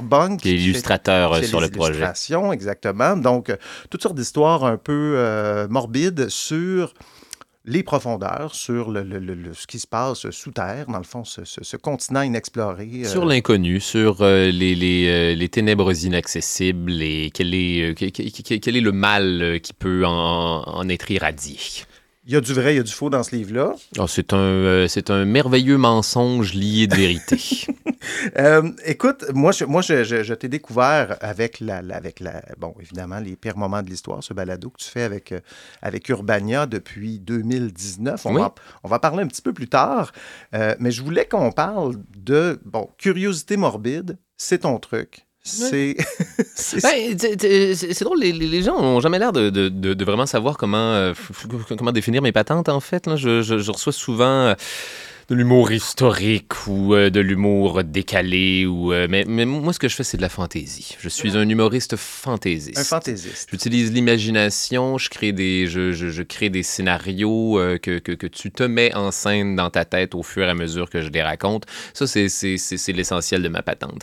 [0.02, 0.40] Bonk.
[0.40, 2.00] qui est illustrateur, euh, fait sur les le projet.
[2.52, 3.16] exactement.
[3.16, 3.56] Donc, euh,
[3.90, 6.92] toutes sortes d'histoires un peu euh, morbides sur
[7.64, 11.04] les profondeurs, sur le, le- le- le- ce qui se passe sous terre, dans le
[11.04, 12.88] fond, ce, ce- ce continent inexploré.
[13.04, 18.42] euh, Sur l'inconnu, sur euh, les, les, les ténèbres inaccessibles et quel est, que- que-
[18.42, 21.58] que- quel est le mal qui peut en, en être irradié.
[22.24, 23.72] Il y a du vrai, il y a du faux dans ce livre-là.
[23.98, 27.36] Oh, c'est un, euh, c'est un merveilleux mensonge lié de vérité.
[28.36, 32.42] Euh, écoute, moi, je, moi, je, je- je t'ai découvert avec la, la- avec la,
[32.58, 35.38] bon, évidemment, les pires moments de l'histoire, ce balado que tu fais avec, euh,
[35.82, 38.26] avec Urbania depuis 2019.
[38.26, 38.40] On, Oui.
[38.40, 40.10] va, en- on va parler un petit peu plus tard,
[40.52, 45.26] mais je voulais qu'on parle de, bon, curiosité morbide, c'est ton truc.
[45.44, 45.96] C'est.
[46.54, 51.14] c'est- Ben, c'est drôle, les, gens n'ont jamais l'air de, de- vraiment savoir comment, euh,
[51.76, 53.06] comment définir mes patentes, en fait.
[53.06, 53.16] là.
[53.16, 54.54] Je, je- je reçois souvent euh,
[55.28, 58.66] de l'humour historique ou euh, de l'humour décalé.
[58.66, 60.96] Ou, euh, mais, mais moi, ce que je fais, c'est de la fantaisie.
[61.00, 62.78] Je suis un humoriste fantaisiste.
[62.78, 63.48] un fantaisiste.
[63.50, 68.28] J'utilise l'imagination, je crée des, je, je- je crée des scénarios euh, que, que- que
[68.28, 71.08] tu te mets en scène dans ta tête au fur et à mesure que je
[71.08, 71.64] les raconte.
[71.94, 74.02] Ça, c'est l'essentiel de ma patente.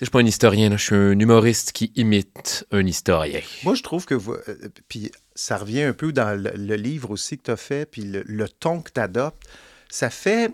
[0.00, 3.40] Je suis pas un historien, je suis un humoriste qui imite un historien.
[3.62, 4.14] Moi, je trouve que.
[4.14, 4.56] vous- euh,
[4.88, 8.02] puis ça revient un peu dans le, le livre aussi que tu as fait, puis
[8.02, 9.42] le, le ton que tu adoptes.
[9.90, 10.52] Ça fait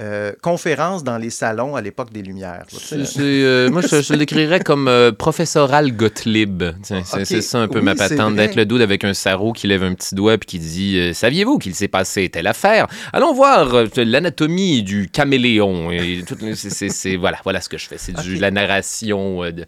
[0.00, 2.64] euh, conférence dans les salons à l'époque des Lumières.
[2.90, 6.62] là, euh, moi, je, je le décrirais comme euh, professoral Gottlieb.
[6.82, 9.66] Tiens, C'est ça un peu Oui, ma patente, d'être le dude avec un sarrau qui
[9.66, 12.86] lève un petit doigt puis qui dit euh, Saviez-vous qu'il s'est passé telle affaire?
[13.12, 15.90] Allons voir euh, l'anatomie du caméléon.
[15.90, 16.36] Et tout-
[17.18, 17.96] voilà, voilà ce que je fais.
[17.98, 18.24] C'est Ok.
[18.38, 19.64] la narration de.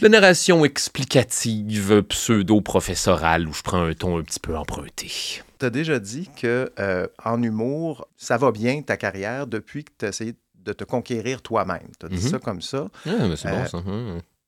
[0.00, 5.10] La narration explicative pseudo-professorale où je prends un ton un petit peu emprunté.
[5.58, 9.90] Tu as déjà dit que euh, en humour, ça va bien ta carrière depuis que
[9.98, 10.34] tu as essayé
[10.64, 11.88] de te conquérir toi-même.
[11.98, 12.30] Tu as dit Mhm.
[12.30, 12.88] ça comme ça.
[13.06, 13.82] Mais c'est bon, Euh, ça.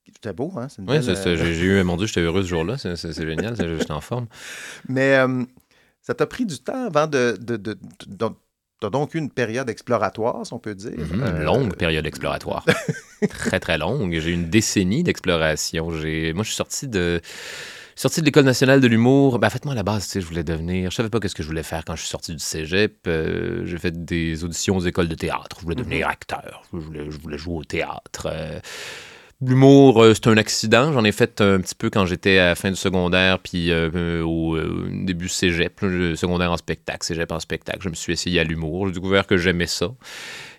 [0.07, 0.67] C'était beau, hein?
[0.87, 2.77] Oui, euh, j'ai eu, mon Dieu, j'étais heureux ce jour-là.
[2.79, 3.57] C'est génial.
[3.57, 4.27] J'étais en forme.
[4.89, 5.45] Mais euh,
[6.03, 7.37] ça t'a pris du temps avant de.
[7.41, 8.29] de, de, de-
[8.81, 10.93] T'as donc eu une période exploratoire, si on peut dire.
[10.97, 12.65] Mhm, Euh, Une longue période exploratoire.
[13.29, 14.19] très, très longue.
[14.19, 15.91] J'ai eu une décennie d'exploration.
[15.93, 17.21] J'ai- Moi, je suis sorti de.
[17.97, 20.21] Sorti de l'École nationale de l'humour, ben, en fait, moi, à la base, tu sais,
[20.23, 20.91] je voulais devenir.
[20.91, 22.97] Je savais pas qu'est-ce que je voulais faire quand je suis sorti du cégep.
[23.07, 25.57] Euh, j'ai fait des auditions aux écoles de théâtre.
[25.59, 26.63] Je voulais devenir acteur.
[26.73, 28.29] Je voulais, je voulais jouer au théâtre.
[28.33, 28.59] Euh,
[29.43, 30.93] L'humour, euh, c'est un accident.
[30.93, 33.89] J'en ai fait un petit peu quand j'étais à la fin du secondaire, puis euh,
[33.95, 34.59] euh, au
[34.91, 37.79] début cégep, secondaire en spectacle, cégep en spectacle.
[37.83, 38.89] Je me suis essayé à l'humour.
[38.89, 39.93] J'ai découvert que j'aimais ça.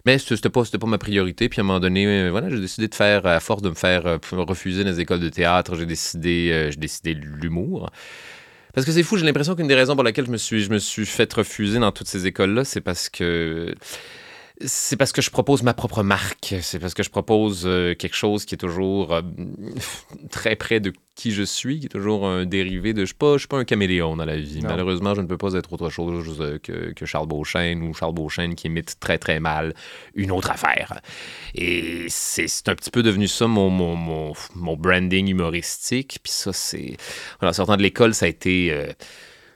[0.07, 1.47] Mais c'était pas, pas ma priorité.
[1.47, 4.19] Puis à un moment donné, voilà, j'ai décidé de faire, à force de me faire
[4.31, 7.91] refuser dans les écoles de théâtre, j'ai décidé, j'ai décidé l'humour.
[8.73, 10.71] Parce que c'est fou, j'ai l'impression qu'une des raisons pour laquelle je me suis, je
[10.71, 13.75] me suis fait refuser dans toutes ces écoles-là, c'est parce que
[14.65, 16.55] c'est parce que je propose ma propre marque.
[16.61, 19.21] C'est parce que je propose euh, quelque chose qui est toujours euh,
[20.31, 22.97] très près de qui je suis, qui est toujours un dérivé de.
[22.99, 24.61] Je ne suis, pas- je suis pas un caméléon dans la vie.
[24.61, 24.69] Non.
[24.69, 28.13] Malheureusement, je ne peux pas être autre chose euh, que, que Charles Beauchesne ou Charles
[28.13, 29.73] Beauchesne qui imite très très mal
[30.15, 30.99] une autre affaire.
[31.55, 36.19] Et c'est un petit peu devenu ça mon, mon, mon, mon branding humoristique.
[36.23, 36.97] Puis ça, c'est.
[37.41, 38.71] En sortant de l'école, ça a été.
[38.71, 38.87] euh,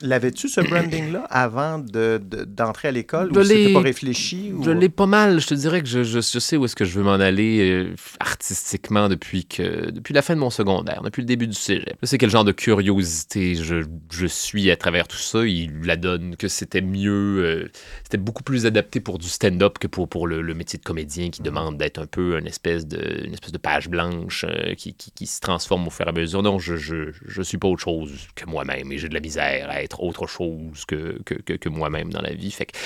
[0.02, 4.52] L'avais-tu, ce branding-là, avant de- de- d'entrer à l'école Je ou c'était pas réfléchi?
[4.54, 4.64] Ou...
[4.64, 5.40] Je l'ai pas mal.
[5.40, 7.70] Je te dirais que je, je- je sais où est-ce que je veux m'en aller
[7.70, 11.96] euh, artistiquement depuis, que, depuis la fin de mon secondaire, depuis le début du cégep.
[12.02, 15.46] Je sais quel genre de curiosité je, je suis à travers tout ça.
[15.46, 17.72] Il la donne que c'était mieux, euh,
[18.04, 21.30] c'était beaucoup plus adapté pour du stand-up que pour, pour le, le métier de comédien
[21.30, 24.94] qui demande d'être un peu une espèce de, une espèce de page blanche euh, qui,
[24.94, 26.44] qui- qui se transforme au fur et à mesure.
[26.44, 29.70] Non, je, je, je suis pas autre chose que moi-même et j'ai de la misère
[29.70, 32.52] à être autre chose que, que, que, que moi-même dans la vie.
[32.52, 32.78] Fait que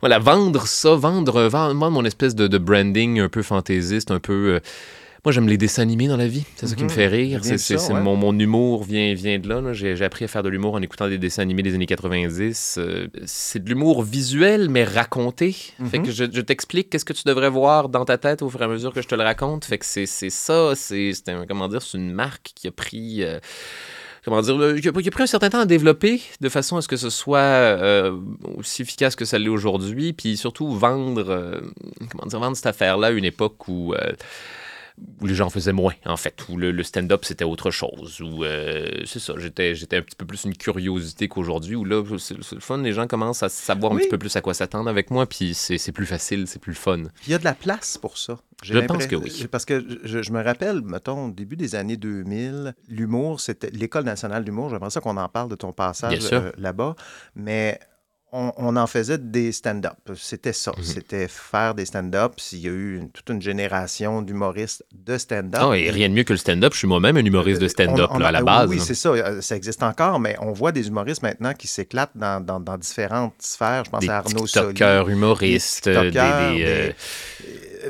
[0.00, 4.54] voilà, vendre ça, vendre, vendre, mon espèce de, de branding un peu fantaisiste, un peu.
[4.56, 4.60] euh,
[5.24, 6.44] moi, j'aime les dessins animés dans la vie.
[6.56, 6.94] C'est ça qui me Mhm.
[6.94, 7.40] fait rire.
[7.42, 8.00] C'est, ouais.
[8.02, 9.62] mon, mon humour vient, vient de là.
[9.62, 9.72] là.
[9.72, 12.74] J'ai, appris à faire de l'humour en écoutant des dessins animés des années 90.
[12.76, 15.52] Euh, c'est de l'humour visuel, mais raconté.
[15.90, 16.04] Fait Mhm.
[16.04, 18.64] que je, je t'explique qu'est-ce que tu devrais voir dans ta tête au fur et
[18.66, 19.64] à mesure que je te le raconte.
[19.64, 20.72] Fait que c'est, c'est ça.
[20.74, 23.22] C'est, c'est un- comment dire, c'est une marque qui a pris.
[23.22, 23.40] euh,
[24.24, 26.96] comment dire, qui a pris un certain temps à développer de façon à ce que
[26.96, 28.16] ce soit euh,
[28.56, 31.60] aussi efficace que ça l'est aujourd'hui, puis surtout vendre, euh,
[32.10, 34.12] comment dire, vendre cette affaire-là à une époque où, euh,
[35.20, 38.44] où les gens faisaient moins, en fait, où le, le stand-up c'était autre chose, où
[38.44, 42.36] euh, c'est ça, j'étais, j'étais un petit peu plus une curiosité qu'aujourd'hui, où là, c'est,
[42.36, 45.10] le fun, les gens commencent à savoir un petit peu plus à quoi s'attendre avec
[45.10, 47.02] moi, puis c'est, plus facile, c'est plus le fun.
[47.26, 48.38] Il y a de la place pour ça.
[48.62, 49.46] Je pense que oui.
[49.50, 54.04] Parce que je, je me rappelle, mettons, au début des années 2000, l'humour, c'était l'École
[54.04, 54.70] nationale d'humour.
[54.70, 56.94] J'aimerais ça qu'on en parle de ton passage euh, là-bas.
[57.34, 57.80] Mais
[58.36, 59.94] on, on en faisait des stand-up.
[60.16, 60.72] C'était ça.
[60.76, 60.82] Mhm.
[60.82, 62.32] C'était faire des stand-up.
[62.52, 65.62] Il y a eu une- toute une génération d'humoristes de stand-up.
[65.70, 68.10] Ah, et rien de mieux que le stand-up, je suis moi-même un humoriste de stand-up,
[68.18, 68.68] là, a- à la base.
[68.68, 69.10] Oui, c'est ça.
[69.10, 72.76] Euh, Ça existe encore, mais on voit des humoristes maintenant qui s'éclatent dans, dans- dans
[72.76, 73.84] différentes sphères.
[73.84, 74.80] Je pense Des à Arnaud Soli.
[75.12, 76.92] Humoristes, Des des- TikTokers, des, euh,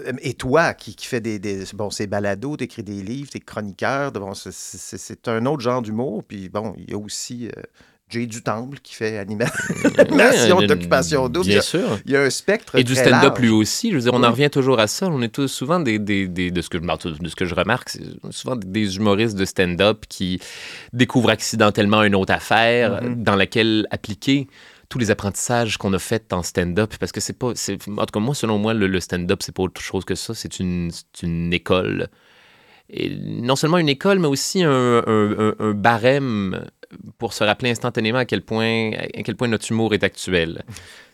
[0.09, 4.11] euh, Et toi, qui, qui fait des, bon, c'est balado, t'écris des livres, t'es chroniqueur,
[4.13, 6.23] bon, c'est- un autre genre d'humour.
[6.27, 7.63] Puis bon, il y a aussi euh,
[8.11, 9.51] Jay du Temple qui fait anima-
[9.99, 11.47] animation Ouais, d'occupation double.
[11.47, 11.99] Il y Bien a- sûr.
[12.05, 13.91] Il y a un spectre Et du stand-up lui aussi.
[13.91, 14.27] Je veux dire, on Oui.
[14.27, 15.07] en revient toujours à ça.
[15.09, 17.55] On est tous souvent des, des, des- de, ce que, je- de ce que je
[17.55, 20.39] remarque, c'est souvent des humoristes de stand-up qui
[20.93, 23.23] découvrent accidentellement une autre affaire Mhm.
[23.23, 24.49] dans laquelle appliquer
[24.91, 27.53] tous les apprentissages qu'on a faits en stand-up parce que c'est pas en
[28.07, 30.61] tout cas moi selon moi le, le stand-up c'est pas autre chose que ça c'est
[30.61, 30.91] une
[31.53, 32.09] école
[32.91, 36.67] et non seulement une école mais aussi un, un- un- un barème
[37.19, 40.63] pour se rappeler instantanément à quel point à quel point notre humour est actuel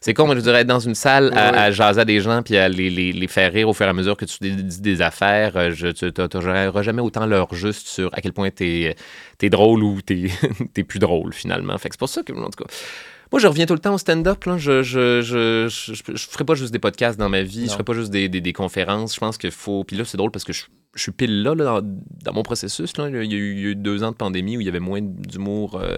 [0.03, 1.59] c'est con, moi, je dirais, être dans une salle à, Oui, oui.
[1.59, 3.91] à jaser à des gens puis à les, les- les faire rire au fur et
[3.91, 5.59] à mesure que tu dis des affaires.
[5.59, 8.97] euh, Je, tu n'auras jamais autant l'heure juste sur à quel point t'es
[9.43, 10.31] es drôle ou t'es
[10.79, 11.77] es plus drôle, finalement.
[11.77, 12.71] Fait c'est pour ça que, en tout cas,
[13.33, 14.45] moi, je reviens tout le temps au stand-up.
[14.57, 17.67] Je je, je, je, ferai pas juste des podcasts dans ma vie.
[17.67, 19.15] Je ferai pas juste des, des, des conférences.
[19.15, 19.85] Je pense qu'il faut...
[19.85, 20.65] Puis là, c'est drôle parce que je,
[20.95, 21.81] je suis pile là, là, dans,
[22.25, 22.97] dans mon processus.
[22.97, 23.09] Là.
[23.09, 24.69] Il, y a eu, il y a eu deux ans de pandémie où il y
[24.69, 25.77] avait moins d'humour...
[25.77, 25.97] euh,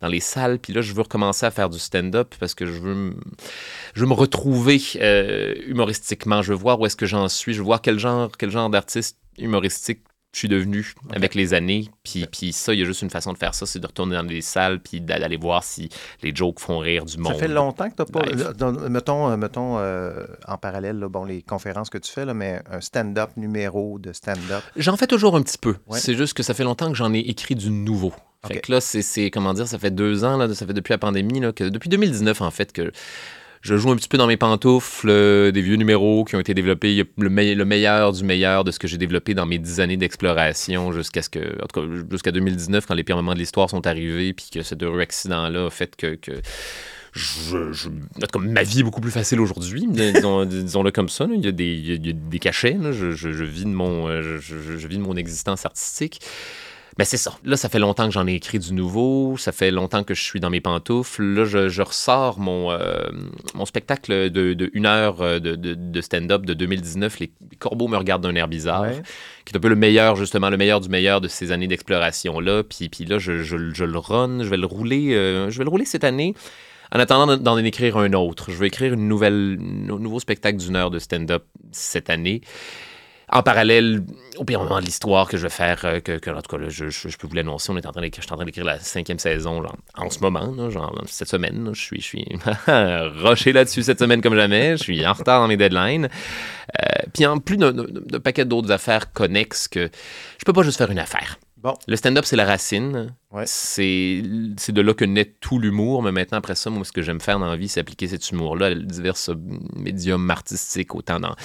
[0.00, 0.58] dans les salles.
[0.58, 3.14] Puis là, je veux recommencer à faire du stand-up parce que je veux, me-
[3.94, 6.42] je veux me retrouver euh, humoristiquement.
[6.42, 7.52] Je veux voir où est-ce que j'en suis.
[7.54, 10.00] Je veux voir quel genre, quel genre d'artiste humoristique
[10.32, 11.88] je suis devenu avec les années.
[12.02, 14.16] Puis, puis ça, il y a juste une façon de faire ça, c'est de retourner
[14.16, 15.88] dans les salles puis d'a- d'aller voir si
[16.22, 17.34] les jokes font rire du monde.
[17.34, 18.26] Ça fait longtemps que tu n'as pas.
[18.30, 18.52] Live.
[18.56, 22.32] dans- mettons, euh, mettons euh, en parallèle, là, bon, les conférences que tu fais, là,
[22.34, 24.62] mais un stand-up numéro de stand-up.
[24.76, 25.76] J'en fais toujours un petit peu.
[25.86, 25.98] Ouais.
[25.98, 28.12] C'est juste que ça fait longtemps que j'en ai écrit du nouveau.
[28.48, 30.92] Fait que là, c'est, c'est- comment dire, ça fait deux ans, là, ça fait depuis
[30.92, 32.90] la pandémie, là, que, depuis 2019 en fait, que
[33.62, 36.52] je joue un petit peu dans mes pantoufles euh, des vieux numéros qui ont été
[36.52, 39.34] développés, Il y a le, me- le meilleur du meilleur de ce que j'ai développé
[39.34, 43.04] dans mes dix années d'exploration jusqu'à ce que, en tout cas, jusqu'à 2019 quand les
[43.04, 46.18] pires moments de l'histoire sont arrivés, puis que cet heureux accident-là a fait que,
[47.12, 47.88] je, je-
[48.38, 51.26] ma vie est beaucoup plus facile aujourd'hui, disons, disons-le comme ça.
[51.26, 51.34] là.
[51.36, 52.76] Il, y a des, il y a- il y a des cachets.
[52.80, 52.90] là.
[52.92, 53.06] Je,
[53.44, 56.20] vis de mon, euh, je vis de mon existence artistique.
[56.98, 57.32] Mais c'est ça.
[57.44, 59.36] Là, ça fait longtemps que j'en ai écrit du nouveau.
[59.38, 61.22] Ça fait longtemps que je suis dans mes pantoufles.
[61.22, 63.04] Là, je, je ressors mon, euh,
[63.54, 67.56] mon spectacle de, de une heure euh, de, de- de stand-up de 2019, Les les
[67.56, 69.02] corbeaux me regardent d'un air bizarre, Ouais.
[69.44, 72.62] qui est un peu le meilleur, justement, le meilleur du meilleur de ces années d'exploration-là.
[72.64, 74.42] Puis, puis là, je, je- je le run.
[74.42, 76.34] Je vais le rouler, euh, je vais le rouler cette année.
[76.94, 80.76] En attendant d'en écrire un autre, je vais écrire une nouvelle, un nouveau spectacle d'une
[80.76, 82.42] heure de stand-up cette année.
[83.32, 84.04] En parallèle,
[84.36, 87.16] au pire moment de l'histoire que je vais faire, euh, que, en tout cas, je,
[87.16, 89.18] peux vous l'annoncer, on est en train d'écrire, je suis en train d'écrire la cinquième
[89.18, 94.34] saison, genre, en ce moment, genre, cette semaine, je suis, je là-dessus cette semaine comme
[94.34, 96.10] jamais, je suis en retard dans mes deadlines.
[96.78, 97.72] Euh, Puis en plus d'un
[98.22, 99.88] paquet d'autres affaires connexes que
[100.38, 101.38] je peux pas juste faire une affaire.
[101.62, 101.74] Bon.
[101.86, 103.14] Le stand-up, c'est la racine.
[103.30, 103.44] Ouais.
[103.46, 104.22] C'est
[104.58, 106.02] c'est de là que naît tout l'humour.
[106.02, 108.30] Mais maintenant, après ça, moi, ce que j'aime faire dans la vie, c'est appliquer cet
[108.30, 109.14] humour-là à divers
[109.76, 111.36] médiums artistiques, autant dans,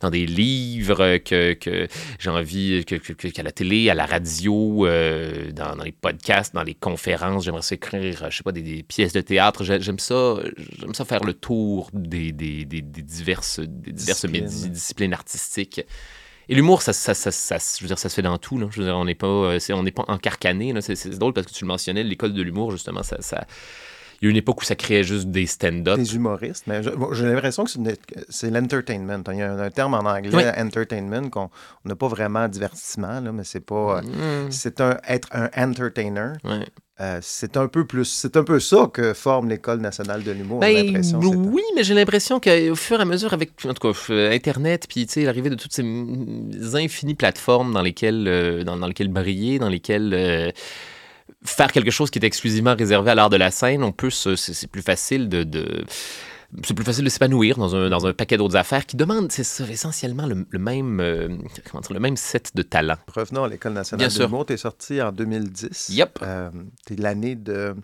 [0.00, 4.06] dans des livres que, que j'ai envie, que- que- que- qu'à la télé, à la
[4.06, 7.44] radio, euh, dans, dans les podcasts, dans les conférences.
[7.44, 9.62] J'aimerais ça écrire, je sais pas, des, des pièces de théâtre.
[9.62, 10.36] J'ai- J'aime ça,
[10.80, 14.24] j'aime ça faire le tour des, des, des, diverses, diverses
[14.70, 15.82] disciplines artistiques.
[16.48, 18.58] Et l'humour, ça, ça, ça, ça- je veux dire, ça se fait dans tout.
[18.58, 18.68] Là.
[18.70, 20.72] Je veux dire, on n'est pas, euh, c'est- on n'est pas encarcané.
[20.72, 20.80] là.
[20.80, 23.44] C'est, c'est drôle parce que tu le mentionnais, l'école de l'humour, justement, ça, ça-
[24.22, 25.98] il y a une époque où ça créait juste des stand-up.
[25.98, 27.94] Des humoristes, mais je- bon, j'ai l'impression que c'est une-
[28.30, 29.22] c'est l'entertainment.
[29.30, 30.44] Il y a un, un terme en anglais, Oui.
[30.56, 31.50] entertainment, qu'on
[31.84, 33.98] on n'a pas vraiment divertissement, là, mais c'est pas.
[33.98, 34.50] euh, Mm.
[34.52, 36.32] C'est un, être un entertainer.
[36.44, 36.66] Ouais.
[36.98, 38.06] Euh, c'est un peu plus.
[38.06, 40.60] C'est un peu ça que forme l'École nationale de l'humour.
[40.60, 43.98] Ben, l'impression, oui, mais j'ai l'impression qu'au fur et à mesure, avec en tout cas,
[44.10, 48.86] euh, Internet, puis l'arrivée de toutes ces mm, infinies plateformes dans lesquelles, euh, dans, dans
[48.86, 50.50] lesquelles briller, dans lesquelles euh,
[51.44, 54.34] faire quelque chose qui est exclusivement réservé à l'art de la scène, on peut se-
[54.36, 55.42] c'est c'est plus facile de.
[55.42, 55.84] de-
[56.64, 59.44] c'est plus facile de s'épanouir dans un, dans un paquet d'autres affaires qui demandent, c'est
[59.44, 61.28] ça, essentiellement le, le même, euh,
[61.70, 62.96] comment dire, le même set de talents.
[63.14, 64.24] Revenons à l'École nationale Bien de sûr.
[64.26, 64.46] l'humour.
[64.46, 65.88] Tu es sorti en 2010.
[65.90, 66.18] Yep.
[66.22, 66.50] Euh,
[66.86, 67.74] tu es l'année de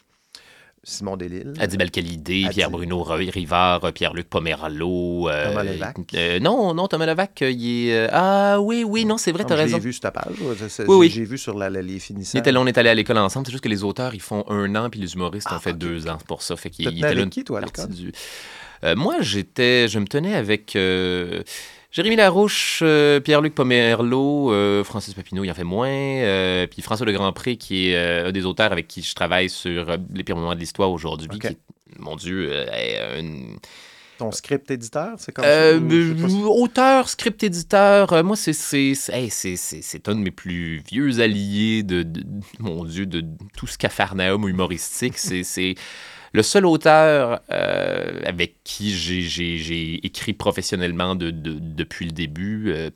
[0.84, 1.52] Simon Delille.
[1.60, 2.52] Adib Al-Khalidé, Adib.
[2.54, 5.28] Pierre-Bruno Rivard, Pierre-Luc Pomeralo.
[5.28, 5.96] euh, Thomas Levac.
[6.14, 8.08] euh, non, non, Thomas Levac, euh, il est...
[8.10, 9.78] ah oui, oui, non, c'est vrai, Ah, t'as raison.
[9.78, 10.34] vu sur ta page.
[10.40, 11.08] Oui, oui.
[11.10, 12.36] J'ai vu sur la, la- les Il finissants.
[12.38, 13.46] était là, on est allé à l'école ensemble.
[13.46, 15.70] C'est juste que les auteurs, ils font un an, puis les humoristes Ah, ont fait
[15.70, 16.56] ok, deux ans pour ça.
[16.56, 17.88] Fait qu'il était là qui, toi, à l'école?
[17.88, 18.12] du-
[18.84, 20.74] Euh, moi, j'étais, je me tenais avec
[21.92, 27.04] Jérémy Larouche, euh, Pierre-Luc Pomerleau, euh, Francis Papineau, il en fait moins, euh, puis François
[27.04, 30.54] Le Grand-Pré, qui est un des auteurs avec qui je travaille sur les pires moments
[30.54, 31.38] de l'histoire aujourd'hui,
[31.98, 33.58] mon Dieu, est une,
[34.16, 35.76] Ton script éditeur, c'est comme ça?
[35.76, 39.30] ou auteur, script éditeur, moi, c'est c'est hey,
[40.06, 42.24] un de mes plus vieux alliés de, de-
[42.58, 43.22] mon Dieu, de
[43.54, 45.18] tout ce capharnaüm humoristique.
[45.18, 45.74] C'est
[46.32, 52.72] le seul auteur euh, avec qui j'ai- écrit professionnellement de- de- depuis le début.
[52.72, 52.90] euh,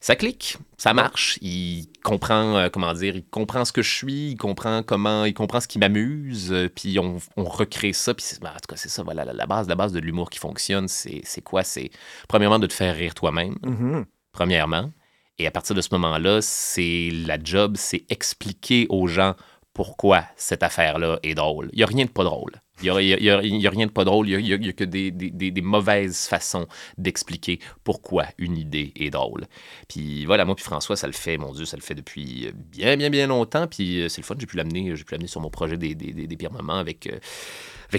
[0.00, 1.38] ça clique, ça marche.
[1.40, 5.32] Il comprend, euh, comment dire, il comprend ce que je suis, il comprend comment, il
[5.32, 8.12] comprend ce qui m'amuse, euh, puis on, on recrée ça.
[8.12, 10.38] Puis en tout cas, c'est ça, voilà, la, la base, la base de l'humour qui
[10.38, 11.62] fonctionne, c'est quoi?
[11.64, 11.90] C'est
[12.28, 14.04] premièrement de te faire rire toi-même, Mhm.
[14.32, 14.90] premièrement.
[15.38, 19.34] Et à partir de ce moment-là, c'est la job, c'est expliquer aux gens
[19.72, 21.70] pourquoi cette affaire-là est drôle.
[21.72, 22.52] Il n'y a rien de pas drôle.
[22.84, 24.28] Il n'y a, rien de pas drôle.
[24.28, 26.66] Il n'y a, que des, des- mauvaises façons
[26.98, 29.46] d'expliquer pourquoi une idée est drôle.
[29.88, 32.96] Puis voilà, moi puis François, ça le fait, mon Dieu, ça le fait depuis bien,
[32.96, 33.66] bien, bien longtemps.
[33.66, 34.94] Puis euh, c'est le fun, j'ai pu l'amener,
[35.26, 35.94] sur mon projet des,
[36.36, 37.18] pires moments avec, euh,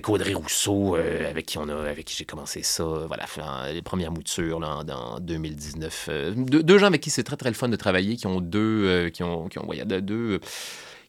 [0.08, 1.58] Audrey Rousseau, euh, avec qui
[2.06, 3.26] qui j'ai commencé ça, voilà,
[3.72, 6.08] les premières moutures là, en, en 2019.
[6.10, 9.10] Euh, deux, gens avec qui c'est très, très le fun de travailler, qui ont deux,
[9.14, 9.68] qui ont, qui ont,
[10.02, 10.40] deux,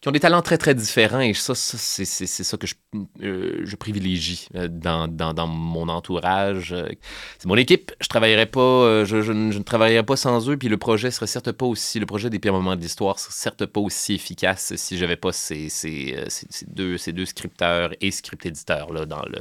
[0.07, 1.19] qui ont des talents très, très différents.
[1.19, 2.77] Et ça, ça, c'est c'est- c'est ça que je,
[3.23, 6.73] euh, je privilégie euh, dans, dans, dans mon entourage.
[6.73, 6.89] Euh,
[7.41, 7.91] C'est mon équipe.
[8.01, 10.57] Je travaillerais pas, je, je ne- je ne travaillerais pas sans eux.
[10.57, 13.33] Puis le projet serait certes pas aussi, le projet des pires moments de l'histoire serait
[13.35, 17.91] certes pas aussi efficace si j'avais pas ces, ces, ces- ces deux, ces deux scripteurs
[18.01, 19.41] et script éditeurs là, dans le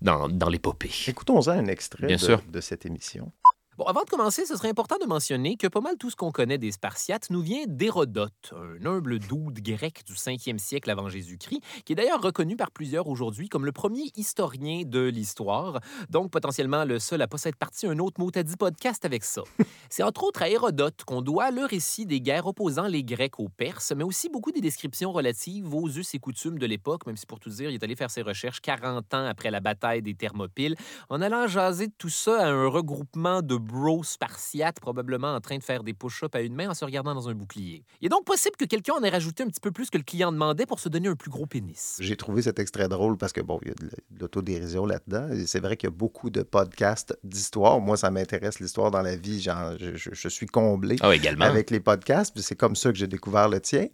[0.00, 0.90] dans, dans l'épopée.
[1.06, 2.40] Écoutons-en un extrait Bien de, sûr.
[2.50, 3.30] de cette émission.
[3.78, 6.30] Bon, avant de commencer, ce serait important de mentionner que pas mal tout ce qu'on
[6.30, 11.62] connaît des Spartiates nous vient d'Hérodote, un humble doude grec du 5e siècle avant Jésus-Christ,
[11.86, 15.80] qui est d'ailleurs reconnu par plusieurs aujourd'hui comme le premier historien de l'histoire,
[16.10, 19.24] donc potentiellement le seul à pas s'être parti un autre mot à dit podcast avec
[19.24, 19.40] ça.
[19.88, 23.48] C'est entre autres à Hérodote qu'on doit le récit des guerres opposant les Grecs aux
[23.48, 27.24] Perses, mais aussi beaucoup des descriptions relatives aux us et coutumes de l'époque, même si
[27.24, 30.12] pour tout dire, il est allé faire ses recherches 40 ans après la bataille des
[30.12, 30.76] Thermopyles,
[31.08, 35.62] en allant jaser tout ça à un regroupement de bros spartiates, probablement en train de
[35.62, 37.84] faire des push-ups à une main en se regardant dans un bouclier.
[38.00, 40.04] Il est donc possible que quelqu'un en ait rajouté un petit peu plus que le
[40.04, 41.96] client demandait pour se donner un plus gros pénis.
[42.00, 45.28] J'ai trouvé cet extrait drôle parce que, bon, il y a de l'autodérision là-dedans.
[45.46, 47.80] C'est vrai qu'il y a beaucoup de podcasts d'histoire.
[47.80, 49.40] Moi, ça m'intéresse l'histoire dans la vie.
[49.40, 51.44] Genre, je, je- je suis comblé Ah, également.
[51.44, 52.38] avec les podcasts.
[52.40, 53.86] C'est comme ça que j'ai découvert le tien.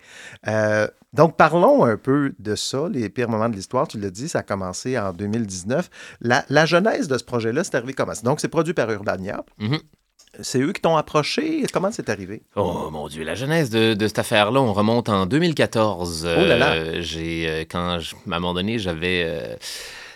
[0.46, 3.88] Euh, donc, parlons un peu de ça, les pires moments de l'histoire.
[3.88, 5.88] Tu l'as dit, ça a commencé en 2019.
[6.20, 8.12] La, la genèse de ce projet-là, c'est arrivé comment?
[8.24, 9.44] Donc, c'est produit par Urbania.
[9.58, 9.78] Mhm.
[10.40, 11.64] C'est eux qui t'ont approché?
[11.72, 12.42] Comment c'est arrivé?
[12.54, 16.26] Oh mon Dieu, la genèse de, de cette affaire-là, on remonte en 2014.
[16.30, 16.72] Oh là là.
[16.74, 19.24] Euh, j'ai, euh, quand, je- à un moment donné, j'avais...
[19.26, 19.56] euh,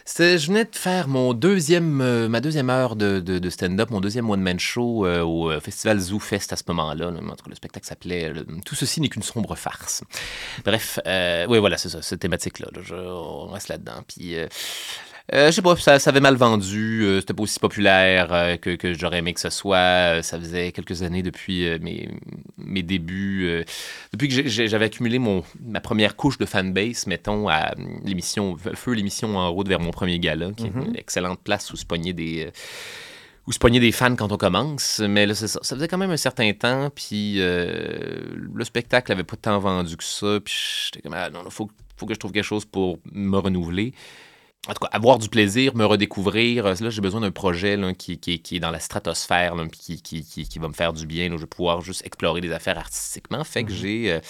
[0.07, 4.01] je venais de faire mon deuxième, euh, ma deuxième heure de, de- de stand-up, mon
[4.01, 7.11] deuxième one-man show euh, au festival Zoo Fest à ce moment-là.
[7.11, 7.19] là.
[7.19, 8.33] En tout cas, le spectacle s'appelait
[8.65, 10.05] Tout ceci n'est qu'une sombre farce.
[10.65, 12.69] Bref, euh, oui, voilà, c'est ça, cette thématique-là.
[12.75, 12.97] là.
[12.97, 14.03] On reste là-dedans.
[14.07, 14.37] Puis,
[15.33, 18.57] euh, je sais pas, ça, ça avait mal vendu, euh, c'était pas aussi populaire euh,
[18.57, 19.77] que, que j'aurais aimé que ce soit.
[19.77, 22.09] Euh, ça faisait quelques années depuis mes,
[22.59, 23.65] mes débuts,
[24.13, 28.93] depuis que j'avais accumulé mon, ma première couche de fanbase, mettons, à euh, l'émission Feu,
[28.93, 32.13] l'émission En route vers mon premier gala, qui est une excellente place où se pogner
[32.13, 32.51] des.
[33.49, 35.61] se pogner des fans quand on commence, mais là, c'est ça.
[35.63, 39.97] Ça faisait quand même un certain temps, puis euh, le spectacle avait pas tant vendu
[39.97, 40.55] que ça, puis
[40.87, 43.95] j'étais comme, ah non, il faut, faut que je trouve quelque chose pour me renouveler.
[44.69, 46.67] En tout cas, avoir du plaisir, me redécouvrir.
[46.67, 49.67] Euh, Là, j'ai besoin d'un projet là, qui, qui- qui est dans la stratosphère, là,
[49.67, 51.29] puis qui, qui, qui- qui va me faire du bien.
[51.29, 51.35] là.
[51.37, 53.43] Je vais pouvoir juste explorer des affaires artistiquement.
[53.43, 54.21] Fait que j'ai.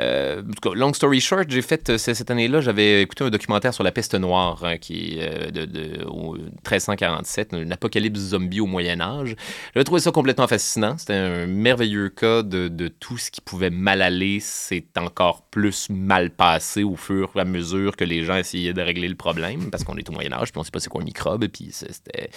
[0.00, 3.30] Euh, en tout cas, long story short, j'ai fait euh, cette année-là, j'avais écouté un
[3.30, 8.18] documentaire sur la peste noire hein, qui est euh, de, de- au 1347, une apocalypse
[8.18, 9.36] zombie au Moyen Âge.
[9.74, 10.96] J'avais trouvé ça complètement fascinant.
[10.98, 14.38] C'était un merveilleux cas de, tout ce qui pouvait mal aller.
[14.40, 18.82] C'est encore plus mal passé au fur et à mesure que les gens essayaient de
[18.82, 21.00] régler le problème, parce qu'on est au Moyen Âge, puis on sait pas c'est quoi
[21.02, 22.30] un microbe, puis c'est- c'était...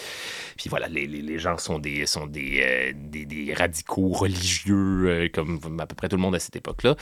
[0.57, 6.09] Puis voilà, les, gens sont des, sont des, des, radicaux religieux, comme à peu près
[6.09, 6.95] tout le monde à cette époque-là.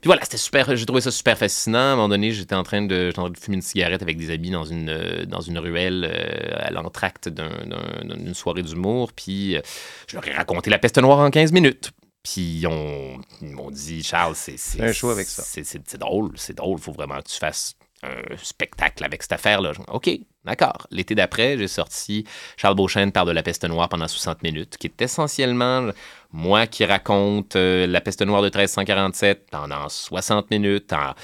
[0.00, 1.78] Puis voilà, c'était super, j'ai trouvé ça super fascinant.
[1.78, 4.02] À un moment donné, j'étais en train de, j'étais en train de fumer une cigarette
[4.02, 8.34] avec des amis dans une, euh, dans une ruelle euh, à l'entracte d'un- d'un- d'une
[8.34, 9.12] soirée d'humour.
[9.12, 9.60] Puis euh,
[10.08, 11.90] je leur ai raconté la peste noire en 15 minutes.
[12.22, 15.42] Puis on- ils m'ont dit, Charles, c'est c'est- Un show avec ça.
[15.44, 16.78] c'est- drôle, c'est drôle.
[16.78, 19.72] faut vraiment que tu fasses un spectacle avec cette affaire-là.
[19.88, 20.10] OK,
[20.46, 20.86] d'accord.
[20.90, 22.24] L'été d'après, j'ai sorti
[22.56, 25.90] Charles Beauchesne parle de la peste noire pendant 60 minutes, qui est essentiellement
[26.32, 31.14] moi qui raconte euh, la peste noire de 1347 pendant 60 minutes en,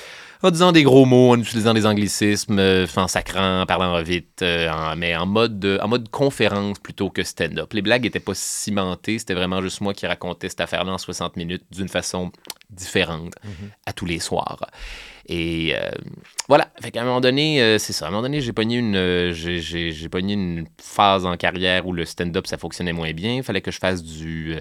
[0.47, 4.41] en disant des gros mots, en utilisant des anglicismes, euh, en sacrant, en parlant vite,
[4.43, 7.73] euh, en- mais en mode, en mode conférence plutôt que stand-up.
[7.75, 11.37] Les blagues n'étaient pas cimentées, c'était vraiment juste moi qui racontais cette affaire-là en 60
[11.37, 12.31] minutes d'une façon
[12.71, 13.35] différente
[13.87, 14.67] à tous les soirs.
[15.27, 15.91] Et euh,
[16.49, 18.07] voilà, fait qu'à un moment donné, euh, c'est ça.
[18.07, 22.47] À un moment donné, j'ai pogné une, euh, une phase en carrière où le stand-up
[22.47, 23.37] ça fonctionnait moins bien.
[23.37, 24.61] Il fallait que je fasse du, euh,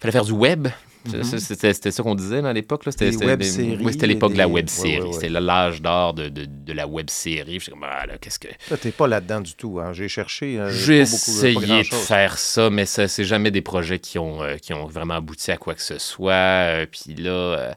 [0.00, 0.68] fallait du web.
[1.16, 1.24] Mhm.
[1.24, 2.82] Ça, C'était, ça qu'on disait là, à l'époque.
[2.86, 5.12] C'était, oui, l'époque de la ouais, ouais, ouais.
[5.12, 7.58] C'était l'âge d'or de, de, de la web-série.
[7.60, 8.48] J'étais comme, ah, là, qu'est-ce que...
[8.76, 9.78] T'es pas là-dedans du tout.
[9.80, 9.92] hein.
[9.92, 10.58] J'ai cherché.
[10.58, 14.18] euh, J'ai beaucoup, pas essayé de faire ça, mais ça, c'est jamais des projets qui
[14.18, 16.32] ont, euh, qui ont vraiment abouti à quoi que ce soit.
[16.32, 17.68] Euh, Puis là, euh,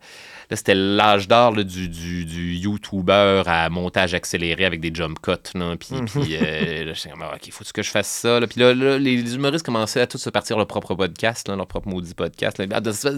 [0.49, 5.31] là c'était l'âge d'or du, du, du YouTuber à montage accéléré avec des jump cuts.
[5.57, 6.05] Là, puis, Mhm.
[6.07, 8.39] puis euh, là, j'étais comme, Ah, OK, faut que je fasse ça.
[8.39, 8.47] Là?
[8.47, 11.55] Puis là, là, les, les humoristes commençaient à tous se partir leur propre podcast, là,
[11.55, 12.57] leur propre maudit podcast.
[12.57, 12.65] là.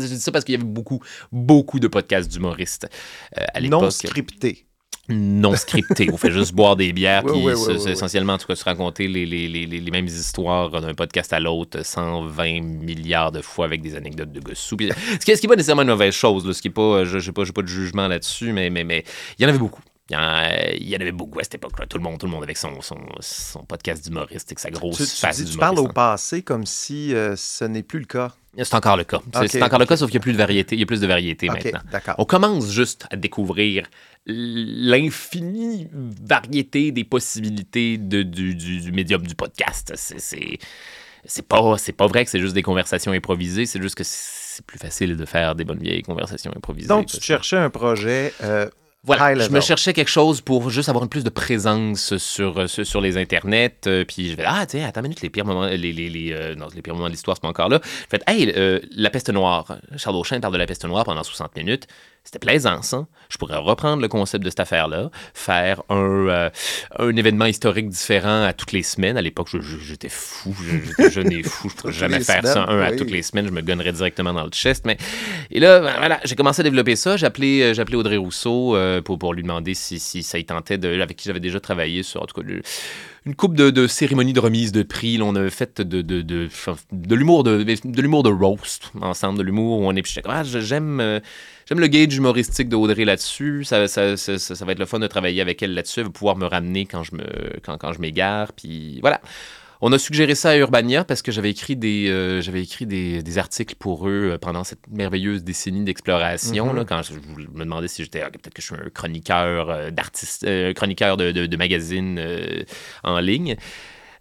[0.07, 2.87] Je dis ça parce qu'il y avait beaucoup, beaucoup de podcasts d'humoristes
[3.37, 4.65] euh, à l'époque Non scripté.
[5.09, 6.09] non scripté.
[6.13, 9.07] On fait juste boire des bières, Oui, puis oui, essentiellement, en tout cas, se raconter
[9.07, 13.65] les, les, les, les les mêmes histoires d'un podcast à l'autre 120 milliards de fois
[13.65, 14.77] avec des anecdotes de gossous.
[14.77, 14.89] Puis,
[15.19, 17.51] ce qui n'est pas nécessairement une mauvaise chose, là, ce qui est pas, je n'ai
[17.53, 19.03] pas, de jugement là-dessus, mais, mais, mais
[19.37, 19.81] il y en avait beaucoup.
[20.09, 20.43] Il y, en,
[20.81, 21.85] y avait beaucoup à cette époque-là.
[21.87, 24.69] Tout le monde, tout le monde avec son, son, son podcast d'humoriste et que sa
[24.69, 25.91] grosse Tu, tu face dis- tu parles au hein.
[25.95, 28.33] passé comme si euh, ce n'est plus le cas.
[28.57, 29.19] C'est encore le cas.
[29.47, 30.75] C'est encore le cas, sauf qu'il n'y a plus de variété.
[30.75, 32.13] Il y a plus de variété Ok, maintenant.
[32.17, 33.85] On commence juste à découvrir
[34.27, 39.93] l'infinie variété des possibilités de- du, du- du médium du podcast.
[39.95, 40.59] C'est-
[41.25, 44.65] C'est pas, c'est pas vrai que c'est juste des conversations improvisées, c'est juste que c'est
[44.65, 46.89] plus facile de faire des bonnes vieilles conversations improvisées.
[46.89, 48.33] Donc, tu cherchais un projet.
[48.43, 48.69] euh,
[49.05, 52.67] Voilà, je me cherchais quelque chose pour juste avoir une plus de présence sur, euh,
[52.67, 53.75] sur, les internets.
[53.87, 56.31] euh, puis je vais ah, tiens, attends une minute, les pires moments, les, les, les,
[56.31, 57.81] euh, non, les pires moments de l'histoire, c'est pas encore là.
[57.83, 59.77] Je fais, hey, euh, la peste noire.
[59.97, 61.87] Charles Beauchamp parle de la peste noire pendant 60 minutes.
[62.25, 63.05] C'était plaisant, ça.
[63.29, 65.95] Je pourrais reprendre le concept de cette affaire-là, faire un,
[66.29, 66.49] euh,
[66.97, 69.17] un événement historique différent à toutes les semaines.
[69.17, 69.49] À l'époque,
[69.81, 71.69] j'étais fou, je- j'étais jeune et fou.
[71.69, 73.47] Je pourrais Toutes jamais faire ça un à toutes les semaines.
[73.47, 74.85] Je me gonnerais directement dans le chest.
[74.85, 74.97] Mais...
[75.51, 77.17] Et là, ben, voilà, j'ai commencé à développer ça.
[77.17, 80.45] J'ai appelé, euh, appelé Audrey Rousseau euh, pour, pour lui demander si, si ça y
[80.45, 82.61] tentait, de, avec qui j'avais déjà travaillé sur, en tout cas, le-
[83.25, 85.17] une coupe de, de cérémonies de remise de prix.
[85.17, 86.49] Là, on avait fait de, de, de,
[86.91, 90.19] de l'humour de, de l'humour de roast ensemble, de l'humour où on est.
[90.25, 91.19] Ah, j'aime, euh,
[91.67, 93.63] j'aime le gauge humoristique d'Audrey là-dessus.
[93.63, 96.01] Ça, ça, ça, ça- ça va être le fun de travailler avec elle là-dessus.
[96.01, 97.23] Elle va pouvoir me ramener quand je, me,
[97.63, 98.51] quand, quand je m'égare.
[98.53, 99.21] Puis voilà.
[99.85, 103.21] On a suggéré ça à Urbania parce que j'avais écrit des, euh, j'avais écrit des,
[103.21, 106.67] des articles pour eux euh, pendant cette merveilleuse décennie d'exploration.
[106.67, 106.75] Mhm.
[106.77, 109.91] là, Quand je, je me demandais si j'étais, peut-être que je suis un chroniqueur euh,
[109.91, 112.63] d'artistes, euh, chroniqueur de, de, de magazines euh,
[113.03, 113.57] en ligne.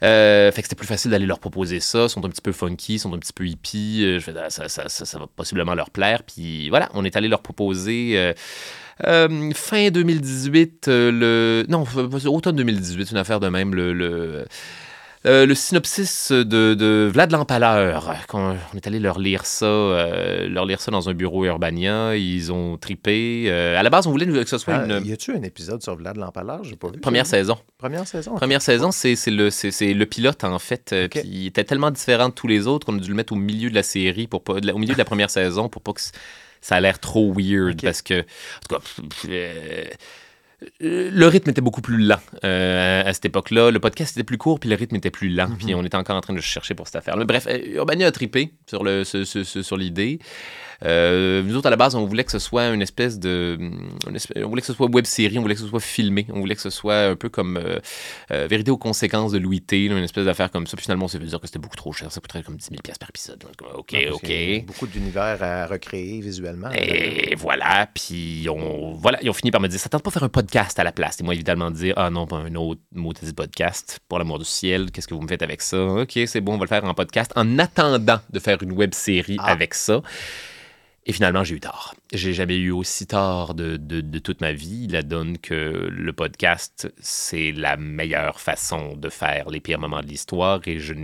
[0.02, 2.06] Euh, fait que c'était plus facile d'aller leur proposer ça.
[2.06, 4.02] Ils sont un petit peu funky, ils sont un petit peu hippies.
[4.04, 6.24] Euh, je fais, ah, ça, ça, ça, ça va possiblement leur plaire.
[6.24, 8.34] Puis voilà, on est allé leur proposer.
[9.06, 11.66] euh, fin 2018, euh, le.
[11.68, 11.84] Non,
[12.26, 13.92] automne 2018, une affaire de même, le.
[13.92, 14.44] le
[15.24, 18.14] euh, le synopsis de, de Vlad l'Empaleur.
[18.28, 22.16] Qu'on- On est allé leur lire ça, euh, leur lire ça dans un bureau Urbania.
[22.16, 23.44] Ils ont tripé.
[23.46, 25.82] Euh, à la base, on voulait que ce soit Ah, une Y a-tu un épisode
[25.82, 26.64] sur Vlad l'Empaleur?
[26.64, 26.98] J'ai pas vu.
[26.98, 27.56] première saison.
[27.78, 28.34] Première saison.
[28.34, 30.92] Première saison, c'est le, pilote, en fait.
[30.92, 33.32] euh, Puis il était tellement différent de tous les autres qu'on a dû le mettre
[33.32, 35.92] au milieu de la série, pour pas, au milieu de la première saison, pour pas
[35.92, 36.00] que
[36.60, 37.80] ça a l'air trop weird.
[37.82, 39.28] Parce que, en tout cas,
[40.80, 43.70] le rythme était beaucoup plus lent euh, à cette époque-là.
[43.70, 45.48] Le podcast était plus court, puis le rythme était plus lent.
[45.58, 47.24] Puis on était encore en train de chercher pour cette affaire-là.
[47.24, 50.18] Bref, euh, Urbania a trippé sur le- sur- sur- sur- sur l'idée.
[50.84, 53.56] Euh, nous autres, à la base, on voulait que ce soit une espèce de.
[54.08, 56.26] une espèce- on voulait que ce soit web série, on voulait que ce soit filmé,
[56.32, 57.78] on voulait que ce soit un peu comme euh,
[58.30, 60.76] euh, Vérité aux conséquences de Louis T, là, une espèce d'affaire comme ça.
[60.76, 62.66] Puis finalement, on s'est fait dire que c'était beaucoup trop cher, ça coûterait comme 10
[62.70, 63.38] 000 piastres par épisode.
[63.38, 64.64] Donc, OK, parce OK.
[64.66, 66.70] Beaucoup d'univers à recréer visuellement.
[66.72, 70.14] Et voilà, puis on, voilà, ils ont fini par me dire, ça tente pas de
[70.14, 71.20] faire un podcast à la place.
[71.20, 74.44] Et moi, évidemment, de dire, ah non, pas un autre maudit podcast, pour l'amour du
[74.44, 75.82] ciel, qu'est-ce que vous me faites avec ça?
[75.84, 78.94] OK, c'est bon, on va le faire en podcast, en attendant de faire une web
[78.94, 80.02] série avec ça.
[81.04, 81.96] Et finalement, j'ai eu tort.
[82.12, 84.86] J'ai jamais eu aussi tort de, de- de toute ma vie.
[84.86, 85.54] La donne que
[85.90, 90.60] le podcast, c'est la meilleure façon de faire les pires moments de l'histoire.
[90.66, 90.94] Et je,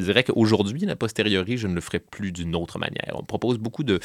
[0.00, 3.12] dirais qu'aujourd'hui, a posteriori, je ne le ferai plus d'une autre manière.
[3.14, 4.00] On me propose beaucoup de,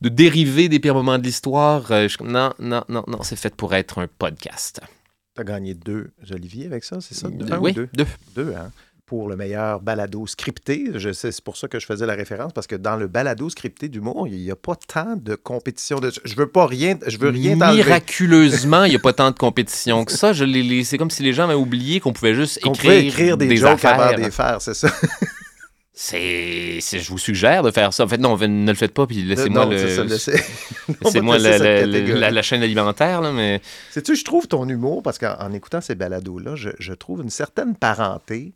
[0.00, 1.92] de dérivés des pires moments de l'histoire.
[1.92, 4.80] Euh, je non, non, non, non, c'est fait pour être un podcast.
[5.34, 7.28] Tu as gagné deux Olivier avec ça, c'est ça?
[7.28, 7.88] Deux, ou oui, deux?
[7.92, 8.06] deux.
[8.34, 8.70] Deux, hein?
[9.12, 10.86] Pour le meilleur balado scripté.
[10.94, 13.50] Je sais, c'est pour ça que je faisais la référence, parce que dans le balado
[13.50, 16.00] scripté d'humour, il n'y a pas tant de compétition.
[16.00, 16.10] De...
[16.24, 17.56] Je veux pas rien, je veux rien.
[17.56, 20.32] Miraculeusement, il n'y a pas tant de compétition que ça.
[20.32, 23.36] Je c'est comme si les gens avaient oublié qu'on pouvait juste Qu'on écrire, pouvait écrire
[23.36, 24.00] des, jokes affaires.
[24.00, 24.88] avant de les faire, c'est ça.
[25.94, 28.04] C'est, c'est- je vous suggère de faire ça.
[28.04, 30.32] En fait, non, ne le faites pas, puis laissez-moi non, le, ça, laissez-
[31.04, 32.18] la, cette la- catégorie.
[32.18, 33.60] la- la chaîne alimentaire, là, mais
[33.90, 37.28] Sais-tu, je trouve ton humour, parce qu'en en écoutant ces balados-là, je, je trouve une
[37.30, 38.54] certaine parenté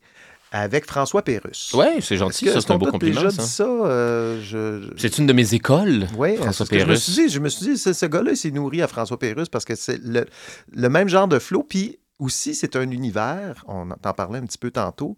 [0.60, 1.72] avec François Pérusse.
[1.74, 3.42] Ouais, c'est gentil, ça, c'est un beau compliment, déjà ça.
[3.42, 3.64] dit ça?
[3.64, 7.04] euh, je- c'est une de mes écoles, Oui, François que je me Pérusse.
[7.04, 7.28] suis dit.
[7.28, 9.74] Je me suis dit, ce, ce gars-là, il s'est nourri à François Pérusse parce que
[9.74, 10.26] c'est le,
[10.72, 11.62] le même genre de flow.
[11.62, 15.16] Puis aussi, c'est un univers, on en parlait un petit peu tantôt,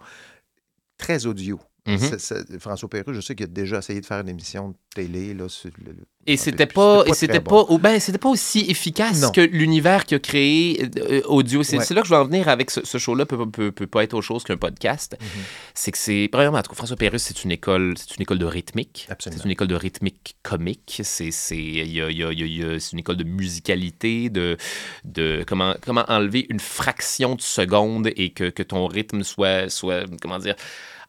[0.98, 1.60] très audio.
[1.88, 2.18] Mhm.
[2.18, 5.34] C'est- François Pérusse, je sais qu'il a déjà essayé de faire une émission de télé.
[5.34, 9.22] Là, sur le- le- Et c'était pas, c'était pas, oh, ben, c'était pas aussi efficace
[9.22, 9.30] Non.
[9.30, 11.62] que l'univers qu'il a créé euh, audio.
[11.62, 11.84] C'est Ouais.
[11.94, 13.24] là que je vais en venir avec ce, ce show-là.
[13.24, 15.16] Peut, peut, peut pas être autre chose qu'un podcast.
[15.18, 15.26] Mhm.
[15.74, 18.38] C'est que c'est, premièrement, en tout cas, François Pérusse, c'est une école, c'est une école
[18.38, 19.08] de rythmique.
[19.18, 21.00] C'est une école de rythmique comique.
[21.02, 22.92] C'est, c'est, il y a- il y a- il y a- il y a- c'est
[22.92, 24.56] une école de musicalité, de,
[25.04, 30.04] de comment, comment enlever une fraction de seconde et que, que ton rythme soit, soit,
[30.20, 30.56] comment dire,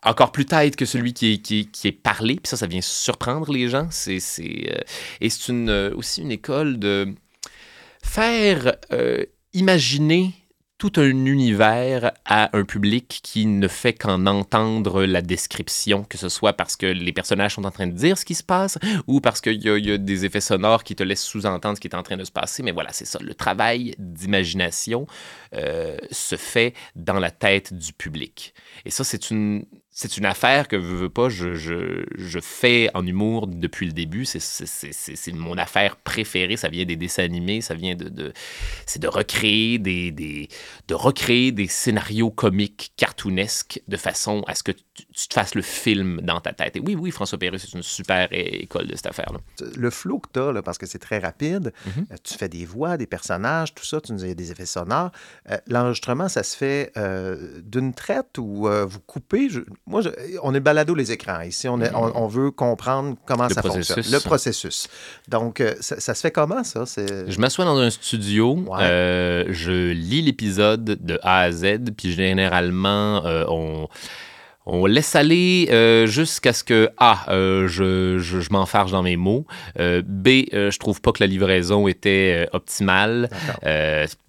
[0.04, 2.36] encore plus tight que celui qui est, qui, parlé.
[2.36, 3.88] Puis ça, ça vient surprendre les gens.
[3.92, 4.80] C'est, c'est, euh,
[5.22, 7.14] et c'est une, euh, aussi une école de
[8.04, 10.34] faire euh, imaginer
[10.78, 16.30] tout un univers à un public qui ne fait qu'en entendre la description, que ce
[16.30, 19.20] soit parce que les personnages sont en train de dire ce qui se passe ou
[19.20, 22.04] parce qu'il y, a- des effets sonores qui te laissent sous-entendre ce qui est en
[22.04, 22.64] train de se passer.
[22.64, 23.20] Mais voilà, c'est ça.
[23.22, 25.06] Le travail d'imagination
[25.52, 28.54] se fait dans la tête du public.
[28.86, 29.66] Et ça, c'est une,
[30.02, 33.92] c'est une affaire que, veux, veux pas, je, je, je fais en humour depuis le
[33.92, 34.24] début.
[34.24, 36.56] C'est- mon affaire préférée.
[36.56, 38.08] Ça vient des dessins animés, ça vient de...
[38.08, 38.32] de
[38.86, 40.48] c'est de recréer des, des,
[40.88, 44.84] de recréer des scénarios comiques, cartoonesques, de façon à ce que tu,
[45.14, 46.78] tu te fasses le film dans ta tête.
[46.78, 49.40] Et oui, oui, François Pérus, c'est une super école de cette affaire-là.
[49.76, 52.06] Le flow que tu as, parce que c'est très rapide, Mhm.
[52.12, 55.12] euh, tu fais des voix, des personnages, tout ça, tu nous as des effets sonores.
[55.52, 59.50] Euh, L'enregistrement, ça se fait euh, d'une traite ou euh, vous coupez?
[59.50, 59.60] Je-
[59.90, 60.10] moi, je-
[60.44, 61.42] on est balado les écrans.
[61.42, 63.96] Ici, on, est- on, on veut comprendre comment Le ça processus.
[63.96, 64.14] fonctionne.
[64.14, 64.88] Le processus.
[65.28, 66.86] Donc, euh, ça, ça se fait comment, ça?
[66.86, 67.30] C'est...
[67.30, 68.78] Je m'assois dans un studio, Ouais.
[68.82, 73.88] euh, je lis l'épisode de A à Z, puis généralement, euh, on,
[74.72, 79.16] on laisse aller euh, jusqu'à ce que A, euh, je, je, je m'enfarge dans mes
[79.18, 79.46] mots,
[79.80, 83.30] euh, B, je trouve pas que la livraison était optimale,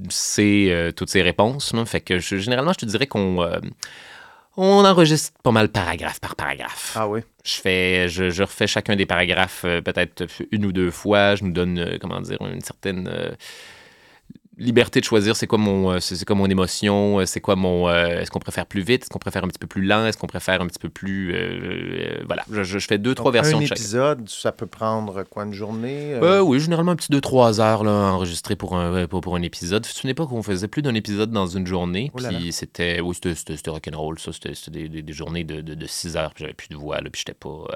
[0.08, 1.72] C, euh, toutes ces réponses.
[1.74, 1.84] là.
[1.84, 3.42] fait que je- généralement, je te dirais qu'on
[4.56, 6.92] on enregistre pas mal paragraphe par paragraphe.
[6.96, 7.20] Ah oui?
[7.44, 11.34] Je fais, je, je refais chacun des paragraphes euh, peut-être une ou deux fois.
[11.36, 13.30] Je nous donne, euh, comment dire, une certaine euh,
[14.60, 17.56] liberté de choisir c'est quoi mon, euh, c'est c'est quoi mon émotion, euh, c'est quoi
[17.56, 20.06] mon, euh, est-ce qu'on préfère plus vite, est-ce qu'on préfère un petit peu plus lent,
[20.06, 22.44] est-ce qu'on préfère un petit peu plus, euh, voilà.
[22.50, 23.78] Je, fais deux, trois versions un de chaque.
[23.78, 26.14] épisode, ça peut prendre quoi, une journée?
[26.14, 26.40] euh?
[26.40, 29.86] Oui, généralement un petit 2-3 heures là, enregistré pour un, pour, pour un épisode.
[29.86, 32.10] Tu ne pas qu'on faisait plus d'un épisode dans une journée.
[32.14, 32.28] Oh là.
[32.28, 34.32] Puis c'était, oui, c'était, rock'n'roll, ça.
[34.32, 37.00] C'était, c'était des, des- des journées de, de, 6 heures, puis j'avais plus de voix,
[37.00, 37.66] là, puis j'étais pas.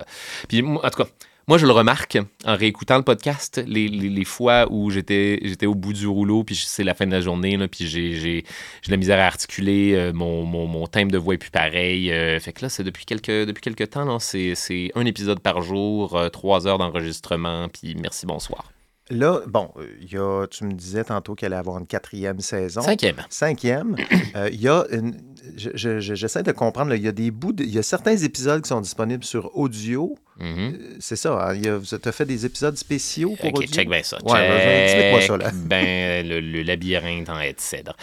[0.48, 1.08] Puis en tout cas.
[1.46, 2.16] Moi, je le remarque
[2.46, 6.42] en réécoutant le podcast, les, les- les fois où j'étais, j'étais au bout du rouleau,
[6.42, 8.44] puis c'est la fin de la journée, là, puis j'ai, j'ai,
[8.80, 11.50] j'ai de la misère à articuler, euh, mon, mon, mon thème de voix est plus
[11.50, 12.10] pareil.
[12.10, 15.40] euh, fait que là, c'est depuis quelques, depuis quelques temps, là, c'est, c'est un épisode
[15.40, 18.70] par jour, euh, trois heures d'enregistrement, puis merci, bonsoir.
[19.10, 19.68] Là, bon,
[20.10, 22.80] y a, tu me disais tantôt qu'elle allait avoir une quatrième saison.
[22.80, 23.16] Cinquième.
[23.28, 23.96] Cinquième.
[24.36, 25.14] Euh, Il y a une.
[25.56, 28.16] je- je- je- J'essaie de comprendre, il y a des bouts, il y a certains
[28.16, 30.16] épisodes qui sont disponibles sur audio.
[30.38, 30.46] Mhm.
[30.58, 33.56] Euh, C'est ça, hein, il y a- tu as fait des épisodes spéciaux pour Ok,
[33.58, 33.68] audio?
[33.72, 34.18] check bien ça.
[34.24, 35.50] Ouais, ben, explique-moi ça, là.
[35.66, 37.96] Ben, le, le labyrinthe en haie de cèdre.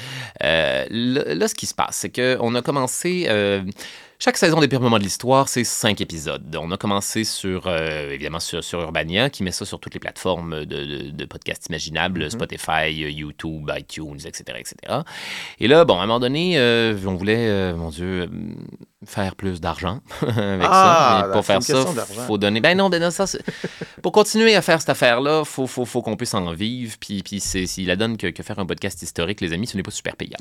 [0.44, 3.26] Euh, là, là, ce qui se passe, c'est qu'on a commencé.
[3.28, 3.64] euh,
[4.24, 6.56] chaque saison des pires moments de l'histoire, c'est cinq épisodes.
[6.56, 10.00] On a commencé sur, euh, évidemment, sur, sur Urbania, qui met ça sur toutes les
[10.00, 14.76] plateformes de, de, de podcasts imaginables, Spotify, YouTube, iTunes, etc., etc.
[15.60, 18.28] Et là, bon, à un moment donné, euh, on voulait, euh, mon Dieu, euh,
[19.06, 21.28] faire plus d'argent avec Ah, ça.
[21.28, 21.86] Mais pour faire ça,
[22.28, 22.62] faut donner.
[22.62, 23.26] Ben non, ben non, ça,
[24.02, 26.95] pour continuer à faire cette affaire-là, faut, faut, faut qu'on puisse en vivre.
[26.99, 29.76] Puis, puis c'est, s'il la donne que, que faire un podcast historique, les amis, ce
[29.78, 30.38] n'est pas super payant.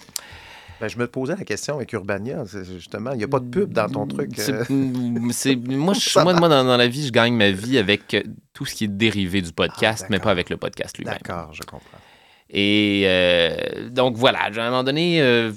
[0.80, 3.70] Ben, je me posais la question avec Urbania, justement, il n'y a pas de pub
[3.70, 4.30] dans ton truc.
[4.34, 4.64] C'est- euh.
[4.70, 8.16] moi, je- moi, moi dans, dans la vie, je gagne ma vie avec
[8.54, 10.24] tout ce qui est dérivé du podcast, Ah, mais d'accord.
[10.24, 11.18] pas avec le podcast lui-même.
[11.22, 11.98] D'accord, je comprends.
[12.53, 15.53] Et euh, donc voilà, à un moment donné, euh,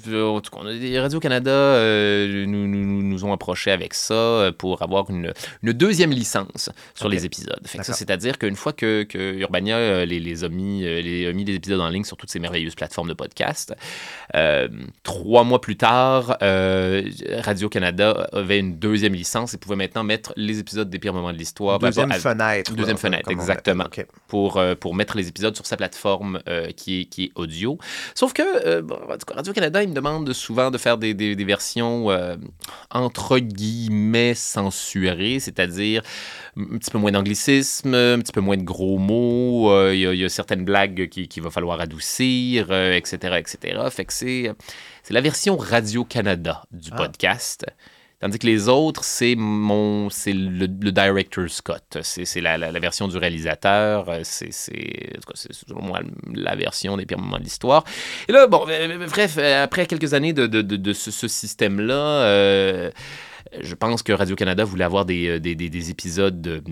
[1.00, 5.32] Radio-Canada euh, nous, nous, nous- ont approché avec ça euh, pour avoir une,
[5.62, 7.12] une deuxième licence sur Ok.
[7.12, 7.60] les épisodes.
[7.64, 11.44] C'est-à-dire qu'une fois que, que Urbania euh, les, les, a mis, euh, les, a mis
[11.44, 13.74] les épisodes en ligne sur toutes ces merveilleuses plateformes de podcast,
[15.02, 20.88] trois mois plus tard, Radio-Canada avait une deuxième licence et pouvait maintenant mettre les épisodes
[20.90, 21.78] des pires moments de l'histoire.
[21.78, 22.72] Deuxième à- fenêtre.
[22.74, 23.84] Deuxième fenêtre, exactement.
[23.84, 24.06] l'appelle.
[24.10, 24.16] OK.
[24.28, 27.78] Pour, pour mettre les épisodes sur sa plateforme euh, qui, est, qui est audio.
[28.14, 28.82] Sauf que euh,
[29.34, 32.36] Radio-Canada, il me demande souvent de faire des, des- des versions euh,
[32.90, 36.02] entre guillemets censurées, c'est-à-dire
[36.56, 40.06] un petit peu moins d'anglicisme, un petit peu moins de gros mots, euh, il y,
[40.06, 43.80] a- il y a certaines blagues qui- qu'il va falloir adoucir, etc., etc.
[43.90, 44.52] Fait que c'est
[45.02, 46.96] c'est la version Radio-Canada du Ah.
[46.96, 47.66] podcast.
[48.24, 51.98] Tandis que les autres, c'est mon, c'est le, le director Scott.
[52.00, 54.08] C'est la, version du réalisateur.
[54.08, 56.00] Euh, C'est, selon moi
[56.32, 57.84] la version des pires moments de l'histoire.
[58.26, 62.90] Et là, bon, euh, bref, euh, après quelques années de, ce, système-là,
[63.60, 66.62] je pense que Radio-Canada voulait avoir des, des, des, des épisodes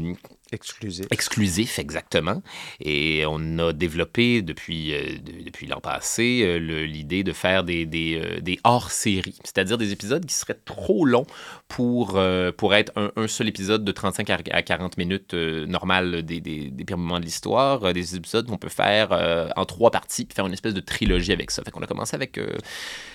[0.52, 1.06] Exclusif.
[1.10, 2.42] exclusif, exactement.
[2.80, 7.86] Et on a développé depuis, euh, de- depuis l'an passé euh, l'idée de faire des,
[7.86, 11.26] des, euh, des hors-séries, c'est-à-dire des épisodes qui seraient trop longs
[11.68, 12.20] pour,
[12.58, 16.70] pour être un, un seul épisode de 35 à à 40 minutes normal des, des,
[16.70, 20.46] des pires moments de l'histoire, des épisodes qu'on peut faire en trois parties, puis faire
[20.46, 21.62] une espèce de trilogie avec ça.
[21.64, 22.38] Fait qu'on a commencé avec,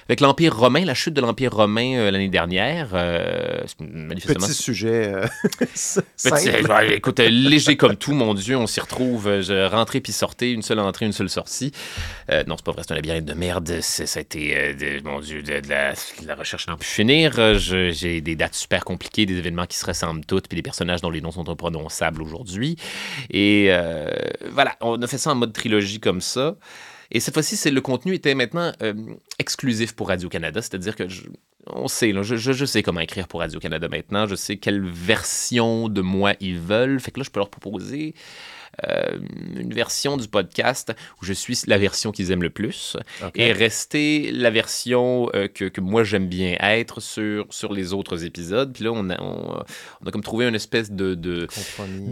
[0.08, 2.90] avec l'Empire romain, la chute de l'Empire romain l'année dernière.
[2.92, 5.14] c'est manifestement, Petit sujet.
[6.38, 9.42] Petit- ouais, écoute, léger comme tout, mon Dieu, on s'y retrouve.
[9.42, 11.72] Je rentrer puis sortir, une seule entrée, une seule sortie.
[12.32, 13.80] Euh, non, c'est pas vrai, c'est un labyrinthe de merde.
[13.82, 17.58] Ça a été, euh, mon Dieu, de, la, de la recherche n'en finir.
[17.58, 21.10] J'ai des dates super compliquées, des événements qui se ressemblent toutes, puis des personnages dont
[21.10, 22.76] les noms sont imprononçables aujourd'hui.
[23.30, 24.12] Et euh,
[24.52, 26.56] voilà, on a fait ça en mode trilogie comme ça.
[27.12, 28.74] Et cette fois-ci, le contenu était maintenant
[29.40, 31.22] exclusif pour Radio-Canada, c'est-à-dire que je-
[31.74, 34.28] on sait, là, je, je- je sais comment écrire pour Radio-Canada maintenant.
[34.28, 37.00] Je sais quelle version de moi ils veulent.
[37.00, 38.14] Fait que là, je peux leur proposer
[38.88, 39.18] euh,
[39.56, 42.96] une version du podcast où je suis la version qu'ils aiment le plus
[43.34, 48.24] et rester la version euh, que, que moi j'aime bien être sur, sur les autres
[48.24, 48.72] épisodes.
[48.74, 49.64] Puis là, on a, on,
[50.02, 51.48] on a comme trouvé une espèce de, euh.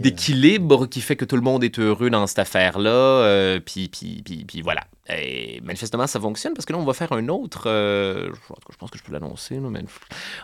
[0.00, 2.90] d'équilibre qui fait que tout le monde est heureux dans cette affaire-là.
[2.90, 4.82] euh, puis, puis, puis, puis voilà.
[5.08, 7.64] Et manifestement, ça fonctionne parce que là, on va faire un autre.
[7.68, 9.80] euh, je- en tout cas, je pense que je peux l'annoncer, mais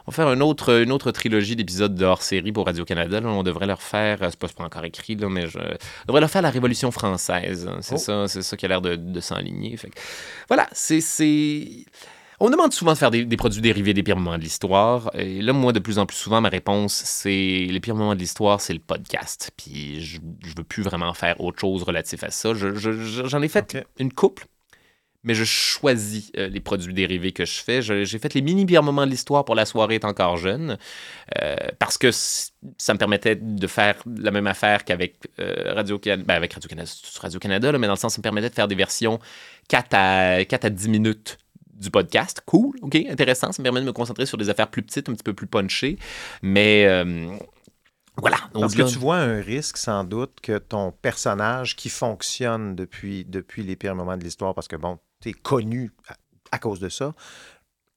[0.06, 3.20] on va faire une autre, une autre trilogie d'épisodes de hors-série pour Radio-Canada.
[3.24, 6.06] On devrait leur faire, euh, c'est pas, c'est pas encore écrit, là, mais je on
[6.06, 7.66] devrait leur faire la Révolution française.
[7.68, 7.78] hein.
[7.80, 7.98] C'est Oh.
[7.98, 9.76] ça, c'est ça qui a l'air de, de s'enligner.
[9.76, 9.88] Que,
[10.48, 11.00] voilà, c'est.
[11.00, 11.84] c'est-
[12.44, 15.12] On demande souvent de faire des, des produits dérivés des pires moments de l'histoire.
[15.14, 17.30] Et là, moi, de plus en plus souvent, ma réponse, c'est
[17.70, 19.52] les pires moments de l'histoire, c'est le podcast.
[19.56, 22.52] Puis je, je veux plus vraiment faire autre chose relatif à ça.
[22.52, 24.46] Je- je- je- J'en ai fait une couple,
[25.24, 27.82] mais je choisis euh, les produits dérivés que je fais.
[27.82, 30.78] J'ai fait les mini pires moments de l'histoire pour la soirée est encore jeune,
[31.40, 36.34] euh, parce que ça me permettait de faire la même affaire qu'avec euh, Radio-Canada, ben,
[36.34, 39.20] avec Radio-Canada, Radio-Canada, mais dans le sens, ça me permettait de faire des versions
[39.68, 41.38] 4 à, 4 à 10 minutes
[41.72, 42.42] du podcast.
[42.44, 43.52] Cool, OK, intéressant.
[43.52, 45.46] Ça me permet de me concentrer sur des affaires plus petites, un petit peu plus
[45.46, 45.98] punchées.
[46.42, 46.86] Mais
[48.16, 48.36] voilà.
[48.52, 53.62] Parce que tu vois un risque, sans doute, que ton personnage qui fonctionne depuis, depuis
[53.62, 54.98] les pires moments de l'histoire, parce que, bon,
[55.30, 56.14] es connu à,
[56.52, 57.14] à cause de ça,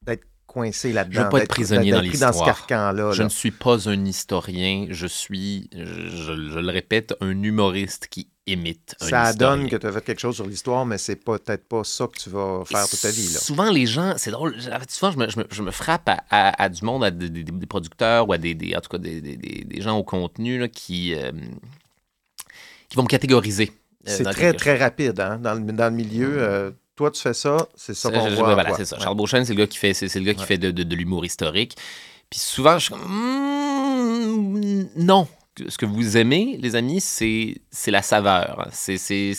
[0.01, 1.19] d'être coincé là-dedans.
[1.19, 2.45] Je veux pas être prisonnier dans dans ce l'histoire.
[2.45, 3.11] carcan-là.
[3.11, 3.23] Je là.
[3.25, 8.29] ne suis pas un historien, je suis, je, je- je le répète, un humoriste qui
[8.47, 9.57] imite un Ça historien.
[9.57, 12.17] donne que tu as fait quelque chose sur l'histoire, mais c'est peut-être pas ça que
[12.19, 13.27] tu vas faire toute ta vie.
[13.33, 13.39] Là.
[13.39, 14.55] Souvent, les gens, c'est drôle,
[14.87, 17.29] souvent, je me, je me- je me frappe à, à- à du monde, à des,
[17.29, 20.67] des- des producteurs ou à des, des- en tout cas, des, gens au contenu là,
[20.67, 21.31] qui, euh,
[22.89, 23.71] qui vont me catégoriser.
[24.07, 26.35] euh, C'est très, très rapide hein, dans, le, dans le milieu.
[26.41, 28.53] euh, toi, tu fais ça, c'est ça qu'on voit.
[28.53, 28.97] voilà, c'est ça.
[28.97, 29.03] Ouais.
[29.03, 30.83] Charles Beauchesne, c'est le gars qui fait, c'est, c'est le gars qui fait de, de-
[30.83, 31.75] de l'humour historique.
[32.29, 35.27] Puis souvent, je suis comme, Hmm, non.
[35.69, 38.67] Ce que vous aimez, les amis, c'est, c'est la saveur.
[38.73, 39.33] C'est, c'est,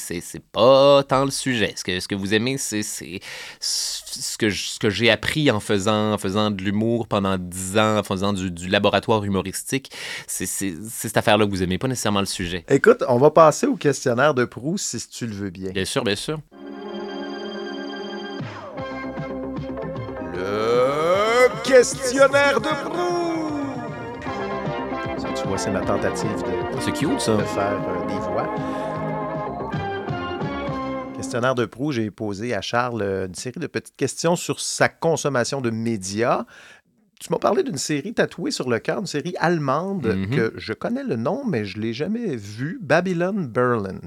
[0.51, 1.75] pas tant le sujet.
[1.77, 5.61] Ce que, ce que vous aimez, c'est, ce que, je- ce que j'ai appris en
[5.61, 9.91] faisant, en faisant de l'humour pendant dix ans, en faisant du, du laboratoire humoristique.
[10.27, 12.65] C'est cette affaire-là que vous aimez, pas nécessairement le sujet.
[12.71, 15.71] Écoute, on va passer au questionnaire de Proust si tu le veux bien.
[15.73, 16.39] Bien sûr, bien sûr.
[21.67, 23.47] Questionnaire de Proust!
[25.21, 27.37] Ça, tu vois, c'est ma tentative de, C'est cute, ça.
[27.37, 28.49] de faire euh, des voix.
[31.17, 34.89] Questionnaire de Proust, j'ai posé à Charles euh, une série de petites questions sur sa
[34.89, 36.45] consommation de médias.
[37.19, 40.31] Tu m'as parlé d'une série tatouée sur le cœur, une série allemande Mhm.
[40.37, 43.99] que je connais le nom, mais je ne l'ai jamais vue, Babylon Berlin.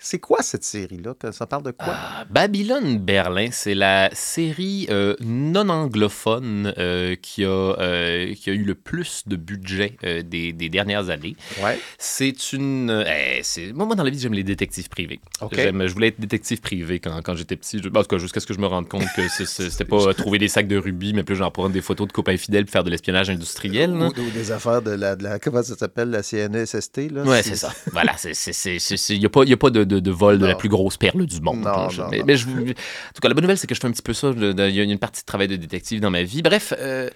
[0.00, 1.14] C'est quoi cette série-là?
[1.32, 1.86] Ça parle de quoi?
[1.94, 8.52] Ah, Babylone Berlin, c'est la série euh, non anglophone euh, qui, a, euh, qui a
[8.52, 11.36] eu le plus de budget des, des dernières années.
[11.62, 11.78] Ouais.
[11.98, 13.04] C'est une.
[13.06, 13.42] eh,
[13.74, 15.20] moi, moi, dans la vie, j'aime les détectives privés.
[15.40, 15.54] OK.
[15.56, 17.80] J'aime- Je voulais être détective privé quand, quand j'étais petit.
[17.82, 20.38] Je- en tout cas, jusqu'à ce que je me rende compte que c'était pas trouver
[20.38, 22.84] des sacs de rubis, mais plus genre prendre des photos de copains fidèles pour faire
[22.84, 23.92] de l'espionnage industriel.
[23.92, 24.06] là.
[24.06, 27.22] Ou, ou des affaires de la, de la- comment ça s'appelle, la CNESST, là?
[27.24, 27.72] Ouais, c'est ça.
[27.92, 30.68] Voilà, il n'y a pas, y a pas de, de- de vol de la plus
[30.68, 31.60] grosse perle du monde.
[31.60, 32.24] Non, Je- non, mais, non.
[32.26, 34.02] mais je, vous- en tout cas, la bonne nouvelle, c'est que je fais un petit
[34.02, 34.30] peu ça.
[34.36, 36.42] Il y a une partie de travail de détective dans ma vie.
[36.42, 37.10] Bref, euh,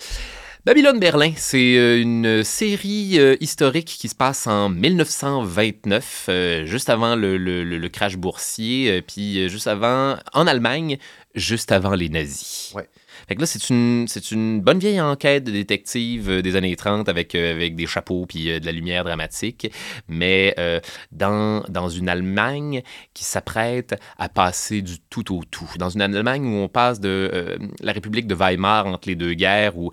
[0.65, 6.89] Babylone Berlin, c'est euh, une série euh, historique qui se passe en 1929, euh, juste
[6.91, 10.99] avant le, le- le- le crash boursier, puis juste avant, en Allemagne,
[11.35, 12.73] juste avant les nazis.
[12.75, 12.89] Ouais.
[13.29, 16.75] Fait que là, c'est une, c'est une bonne vieille enquête de détective euh, des années
[16.77, 19.71] 30 avec, euh, avec des chapeaux puis euh, de la lumière dramatique,
[20.09, 20.55] mais
[21.11, 22.83] dans, dans une Allemagne
[23.15, 25.69] qui s'apprête à passer du tout au tout.
[25.79, 29.77] Dans une Allemagne où on passe de la République de Weimar entre les deux guerres,
[29.77, 29.91] où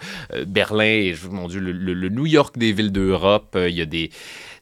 [0.47, 4.11] Berlin mon Dieu, le, New York des villes d'Europe, il y a des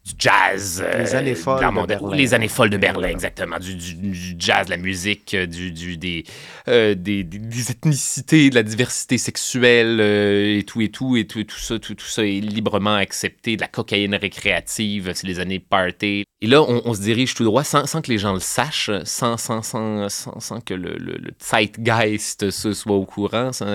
[0.08, 0.84] du jazz.
[0.98, 2.16] Les euh, années folles de Berlin.
[2.16, 3.60] Les années folles de Berlin, exactement.
[3.60, 6.24] Du, du- du jazz, la musique, euh, du, du- des,
[6.68, 11.28] euh, des, des- des ethnicités, de la diversité sexuelle euh, et tout et tout et
[11.28, 13.56] tout, et tout ça, tout, tout ça est librement accepté.
[13.56, 16.24] De la cocaïne récréative, c'est les années party.
[16.42, 18.92] Et là, on, on se dirige tout droit sans, sans que les gens le sachent,
[19.06, 23.52] sans, sans, sans, sans, sans que le, le, le zeitgeist se soit au courant.
[23.52, 23.66] sans-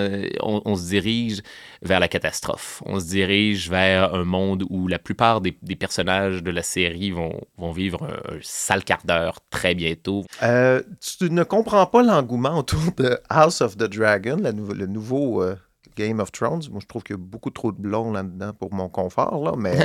[0.41, 1.41] on, on se dirige
[1.83, 2.81] vers la catastrophe.
[2.85, 7.11] On se dirige vers un monde où la plupart des, des personnages de la série
[7.11, 10.25] vont, vont vivre un, un sale quart d'heure très bientôt.
[10.41, 10.81] Euh,
[11.19, 15.43] tu ne comprends pas l'engouement autour de House of the Dragon, la nou- le nouveau
[15.43, 15.55] euh,
[15.97, 16.63] Game of Thrones.
[16.71, 19.51] Moi, je trouve qu'il y a beaucoup trop de blonds là-dedans pour mon confort, là,
[19.57, 19.75] mais...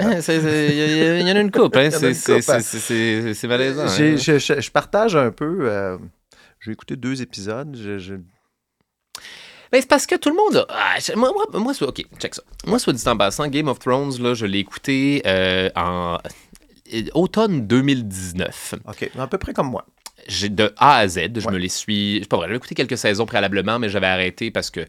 [1.20, 1.90] Il y, en a une coupe, hein?
[3.34, 3.82] C'est- malaisant.
[3.82, 4.16] hein.
[4.16, 5.68] je, je- je partage un peu...
[5.70, 5.98] euh,
[6.60, 7.76] j'ai écouté deux épisodes.
[7.76, 8.14] je- je-
[9.72, 10.56] Ben, c'est parce que tout le monde.
[10.56, 12.42] a- Ah, moi, moi, moi, soit- OK, check ça.
[12.66, 16.18] Moi, soit dit en passant, Game of Thrones, là, je l'ai écouté euh, en
[16.94, 18.74] euh, automne 2019.
[18.88, 19.84] OK, à peu près comme moi.
[20.26, 22.18] J'ai de A à Z, je me les suis.
[22.22, 24.84] C'est pas vrai, j'avais écouté quelques saisons préalablement, mais j'avais arrêté parce que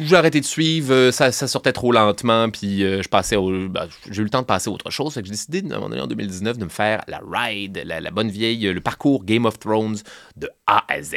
[0.00, 3.68] j'ai arrêté de suivre, euh, ça, ça sortait trop lentement, puis je passais au.
[3.68, 5.14] ben, j'ai eu le temps de passer à autre chose.
[5.14, 7.82] Fait que j'ai décidé, à un moment donné, en 2019, de me faire la ride,
[7.86, 9.98] la, la bonne vieille, le parcours Game of Thrones
[10.36, 11.14] de A à Z.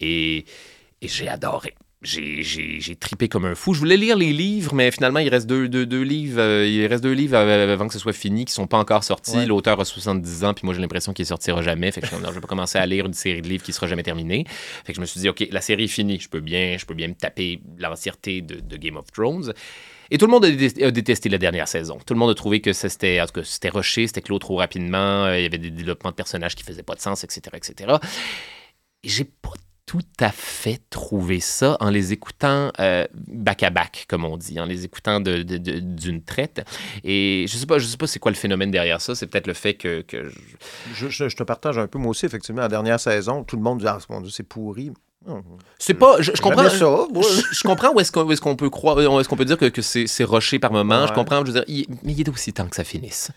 [0.00, 0.38] Et,
[1.00, 1.74] et j'ai adoré.
[2.00, 3.74] J'ai, tripé comme un fou.
[3.74, 6.40] Je voulais lire les livres, mais finalement, il reste deux, deux, deux livres.
[6.40, 9.36] euh, il reste deux livres avant que ce soit fini qui sont pas encore sortis.
[9.36, 9.46] Ouais.
[9.46, 11.90] L'auteur a 70 ans, puis moi, j'ai l'impression qu'il sortira jamais.
[11.90, 13.72] Fait que je, non, je vais pas commencer à lire une série de livres qui
[13.72, 14.44] sera jamais terminée.
[14.84, 16.20] Fait que je me suis dit, OK, la série est finie.
[16.20, 19.52] Je peux bien, je peux bien me taper l'entièreté de, de Game of Thrones.
[20.12, 21.98] Et tout le monde a détesté, la dernière saison.
[22.06, 25.24] Tout le monde a trouvé que c'était, c'était rushé, c'était clos trop rapidement.
[25.24, 27.96] euh, Il y avait des développements de personnages qui faisaient pas de sens, etc., etc.
[29.02, 29.50] Et j'ai pas
[29.88, 34.60] tout à fait trouvé ça en les écoutant euh, back à back, comme on dit,
[34.60, 36.62] en les écoutant de- de- d'une traite.
[37.04, 39.14] Et je sais pas, sais pas c'est quoi le phénomène derrière ça.
[39.14, 40.04] C'est peut-être le fait que,
[40.92, 43.86] je- te partage un peu, moi aussi, effectivement, la dernière saison, tout le monde dit
[43.88, 43.98] Ah,
[44.30, 44.92] c'est pourri.
[45.78, 46.20] C'est pas.
[46.20, 46.68] Je, comprends.
[46.70, 49.58] ça, je, je comprends où est-ce qu'on est-ce qu'on peut croire, est-ce qu'on peut dire
[49.58, 51.06] que, que c'est rushé par moment.
[51.06, 51.40] Je comprends.
[51.44, 53.30] Je veux dire, il- mais il est aussi temps que ça finisse.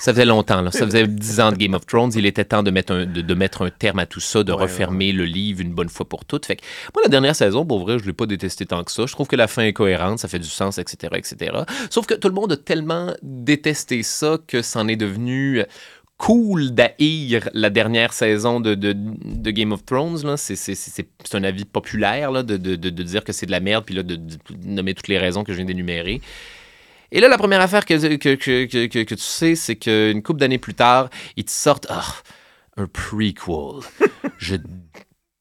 [0.00, 0.60] ça faisait longtemps.
[0.60, 0.70] Là.
[0.70, 2.12] Ça faisait 10 ans de Game of Thrones.
[2.14, 4.52] Il était temps de mettre un, de, de mettre un terme à tout ça, de
[4.52, 6.44] Ouais, refermer le livre une bonne fois pour toutes.
[6.46, 6.62] Fait que
[6.94, 9.06] moi, la dernière saison, pour vrai, je l'ai pas détesté tant que ça.
[9.06, 11.52] Je trouve que la fin est cohérente, ça fait du sens, etc., etc.
[11.88, 15.62] Sauf que tout le monde a tellement détesté ça que c'en est devenu
[16.22, 20.36] cool d'haïr la dernière saison de, de, de Game of Thrones.
[20.36, 24.20] C'est- un avis populaire là, de, dire que c'est de la merde, puis là, de,
[24.64, 26.20] nommer toutes les raisons que je viens d'énumérer.
[27.10, 30.22] Et là, la première affaire que, que, que, que, que- que tu sais, c'est qu'une
[30.22, 32.04] couple d'années plus tard, ils te sortent ah,
[32.76, 33.82] un prequel.
[34.38, 34.54] je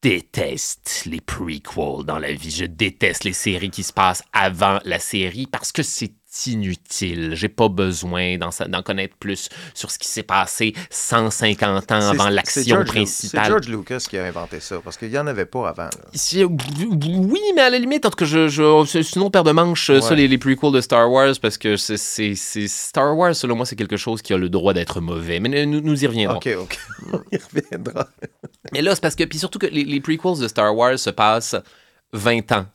[0.01, 2.49] déteste les prequels dans la vie.
[2.49, 6.13] Je déteste les séries qui se passent avant la série parce que c'est
[6.47, 7.31] inutile.
[7.35, 12.83] J'ai pas besoin d'en connaître plus sur ce qui s'est passé 150 ans avant l'action
[12.85, 13.43] principale.
[13.45, 15.83] C'est George Lucas qui a inventé ça, parce qu'il n'y en avait pas avant.
[15.83, 15.89] là.
[16.13, 20.01] Si- oui, mais à la limite, en tout cas, je, autre paire de manches, euh,
[20.01, 20.15] ça, Ouais.
[20.17, 23.97] les, les prequels de Star Wars, parce que c'est, Star Wars, selon moi, c'est quelque
[23.97, 25.39] chose qui a le droit d'être mauvais.
[25.39, 26.37] Mais nous, nous y reviendrons.
[26.37, 26.77] OK, OK.
[27.13, 28.07] On y reviendra.
[28.73, 31.09] Mais là, c'est parce que, puis surtout que les, les prequels de Star Wars se
[31.09, 31.55] passent
[32.13, 32.65] 20 ans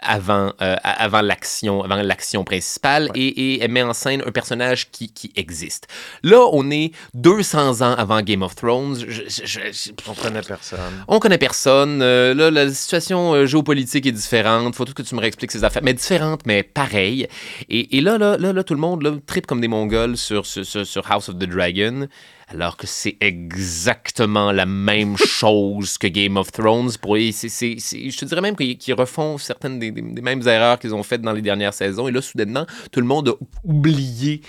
[0.00, 4.90] avant, euh, avant l'action avant l'action principale et, et elle met en scène un personnage
[4.90, 5.86] qui, qui existe.
[6.22, 8.96] Là, on est 200 ans avant Game of Thrones.
[9.08, 10.78] Je- je- On connaît personne.
[11.08, 12.02] on connaît personne.
[12.02, 14.74] Euh, là, la situation euh, géopolitique est différente.
[14.74, 15.82] Faut tout que tu me réexpliques ces affaires.
[15.82, 17.26] Mais différente, mais pareille.
[17.70, 20.44] Et, et là, là, là, là, tout le monde là, tripe comme des Mongols sur,
[20.44, 22.08] sur, sur- sur House of the Dragon.
[22.48, 26.90] Alors que c'est exactement la même chose que Game of Thrones.
[27.00, 30.02] Pour, et c'est- c'est- c'est- je te dirais même qu'ils qu'ils refont certaines des, des-
[30.02, 32.06] des mêmes erreurs qu'ils ont faites dans les dernières saisons.
[32.08, 33.34] Et là, soudainement, tout le monde a
[33.64, 34.42] oublié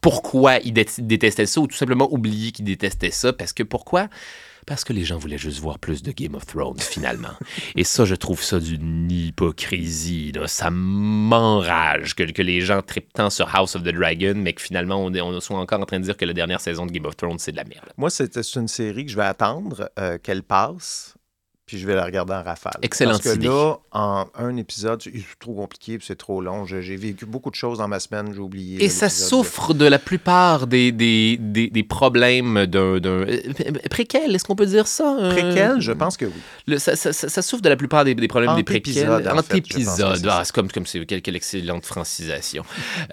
[0.00, 3.32] pourquoi ils dé- détestaient ça ou tout simplement oublié qu'ils détestaient ça.
[3.32, 4.08] Parce que pourquoi?
[4.66, 7.34] Parce que les gens voulaient juste voir plus de Game of Thrones, finalement.
[7.76, 10.32] Et ça, je trouve ça d'une hypocrisie.
[10.32, 10.46] là.
[10.46, 14.62] Ça m'enrage que, que les gens trippent tant sur House of the Dragon, mais que
[14.62, 17.16] finalement, on, soit encore en train de dire que la dernière saison de Game of
[17.16, 17.86] Thrones, c'est de la merde.
[17.96, 21.14] Moi, c'est c'est une série que je vais attendre euh, qu'elle passe,
[21.64, 22.72] puis je vais la regarder en rafale.
[22.82, 23.46] Excellente Parce que idée.
[23.46, 26.66] là, en un épisode, c'est trop compliqué, c'est trop long.
[26.66, 28.82] J'ai vécu beaucoup de choses dans ma semaine, j'ai oublié.
[28.84, 32.98] Et ça souffre de la plupart des, des, des, des problèmes d'un...
[33.04, 33.40] euh,
[33.90, 35.16] Préquel, est-ce qu'on peut dire ça?
[35.18, 36.32] Euh, Préquel, je pense que oui.
[36.66, 39.08] Le- ça, ça- ça- ça souffre de la plupart des, des problèmes des préquels.
[39.08, 42.64] Antépisode, c'est Ah, comme, comme c'est quelle, quelle excellente francisation.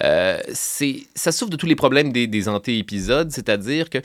[0.04, 4.00] Euh, ça souffre de tous les problèmes des, des anté-épisodes, c'est-à-dire que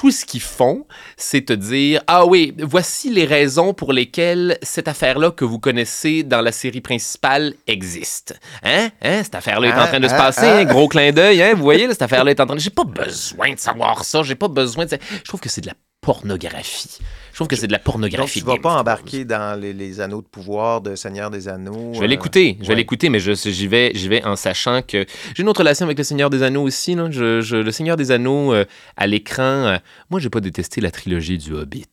[0.00, 0.86] tout ce qu'ils font,
[1.18, 6.22] c'est te dire Ah oui, voici les raisons pour lesquelles cette affaire-là que vous connaissez
[6.22, 8.40] dans la série principale existe.
[8.62, 8.88] Hein?
[9.02, 9.22] Hein?
[9.22, 10.16] Cette affaire-là est en train de se Hein?
[10.16, 10.56] passer, Hein?
[10.60, 11.52] un gros clin d'œil, hein?
[11.54, 12.60] Vous voyez, là, cette affaire-là est en train de.
[12.60, 14.96] J'ai pas besoin de savoir ça, j'ai pas besoin de.
[15.10, 16.98] Je trouve que c'est de la pornographie.
[17.40, 18.40] Je trouve que c'est de la Donc, pornographie.
[18.40, 21.92] tu vas Game pas embarquer dans les, les anneaux de pouvoir de Seigneur des Anneaux.
[21.94, 22.74] Je vais euh, l'écouter, je vais ouais.
[22.76, 25.96] l'écouter, mais je- j'y vais, j'y vais en sachant que j'ai une autre relation avec
[25.96, 26.94] le Seigneur des Anneaux aussi.
[26.94, 27.10] Là.
[27.10, 28.66] Je, je- le Seigneur des Anneaux euh,
[28.98, 29.76] à l'écran, euh,
[30.10, 31.86] moi, j'ai pas détesté la trilogie du Hobbit.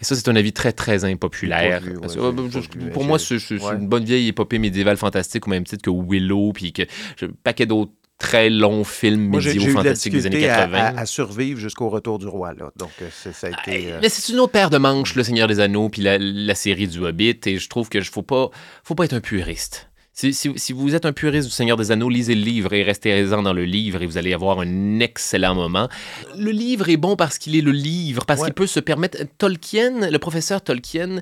[0.00, 1.80] Et ça, c'est un avis très, très impopulaire.
[1.80, 3.74] Vu, ouais, euh, je- vu, pour moi, c'est ouais.
[3.78, 6.82] une bonne vieille épopée médiévale fantastique, au même titre que Willow, puis que
[7.16, 7.92] j'ai un paquet d'autres
[8.28, 8.48] très
[9.70, 10.78] de la fantastiques des années difficulté à, 80.
[10.96, 12.52] à- à survivre jusqu'au retour du roi.
[12.54, 12.70] Là.
[12.76, 13.92] Donc, euh, ça a été...
[13.92, 16.54] euh, Mais c'est une autre paire de manches, Le Seigneur des Anneaux, puis la, la
[16.54, 18.50] série du Hobbit, et je trouve que faut pas,
[18.82, 19.88] faut pas être un puriste.
[20.16, 22.84] Si, si- si vous êtes un puriste du Seigneur des Anneaux, lisez le livre et
[22.84, 25.88] restez présent dans le livre et vous allez avoir un excellent moment.
[26.38, 28.46] Le livre est bon parce qu'il est le livre, parce Ouais.
[28.46, 29.18] qu'il peut se permettre.
[29.38, 31.20] Tolkien, le professeur Tolkien,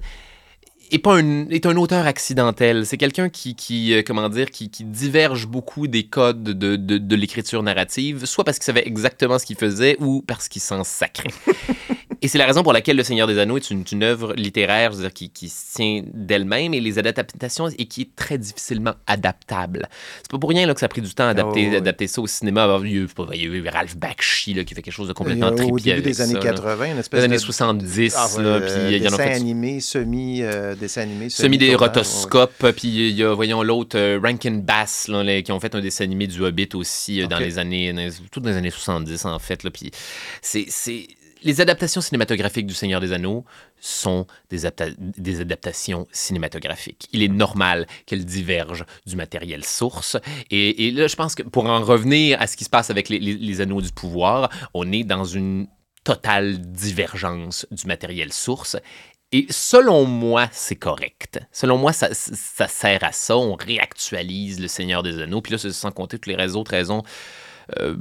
[0.93, 2.87] est pas un, est un auteur accidentel.
[2.87, 7.17] C'est quelqu'un qui, euh, comment dire, qui, qui diverge beaucoup des codes de, de, de
[7.17, 11.31] l'écriture narrative, soit parce qu'il savait exactement ce qu'il faisait ou parce qu'il s'en sacrait.
[12.23, 14.93] Et c'est la raison pour laquelle Le Seigneur des Anneaux est une, une œuvre littéraire
[14.93, 18.39] je veux dire, qui, qui se tient d'elle-même et les adaptations et qui est très
[18.39, 19.89] difficilement adaptable.
[20.23, 22.07] C'est pas pour rien là, que ça a pris du temps à adapter, Ah, adapter
[22.07, 22.65] ça au cinéma.
[22.65, 24.83] Alors, il, y a eu, pas- il y a eu Ralph Bakshi là, qui fait
[24.83, 26.41] quelque chose de complètement Au trippy début avec des ça, années là.
[26.41, 29.13] 80, une espèce Des années de- 70, Ah, ouais, là, euh, puis il y en
[29.13, 33.63] a fait animé, semi, euh, dessin animé, semi des rotoscopes, puis il y a, voyons,
[33.65, 37.21] l'autre, euh, Rankin Bass, là, les- qui ont fait un dessin animé du Hobbit aussi
[37.21, 39.65] euh, dans les années, dans les- toutes les années 70, en fait.
[39.65, 39.91] Là, puis
[40.41, 40.67] c'est...
[41.45, 43.45] Les adaptations cinématographiques du Seigneur des Anneaux
[43.81, 47.09] sont des, apta- des adaptations cinématographiques.
[47.13, 50.17] Il est normal qu'elles divergent du matériel source.
[50.51, 53.61] Et, là, je pense que pour en revenir à ce qui se passe avec les,
[53.61, 55.67] Anneaux du pouvoir, on est dans une
[56.05, 58.77] totale divergence du matériel source.
[59.31, 61.41] Et selon moi, c'est correct.
[61.53, 63.37] Selon moi, ça, ça sert à ça.
[63.37, 65.41] On réactualise le Seigneur des Anneaux.
[65.41, 67.03] Puis là, sans compter toutes les autres raisons
[67.81, 67.95] euh,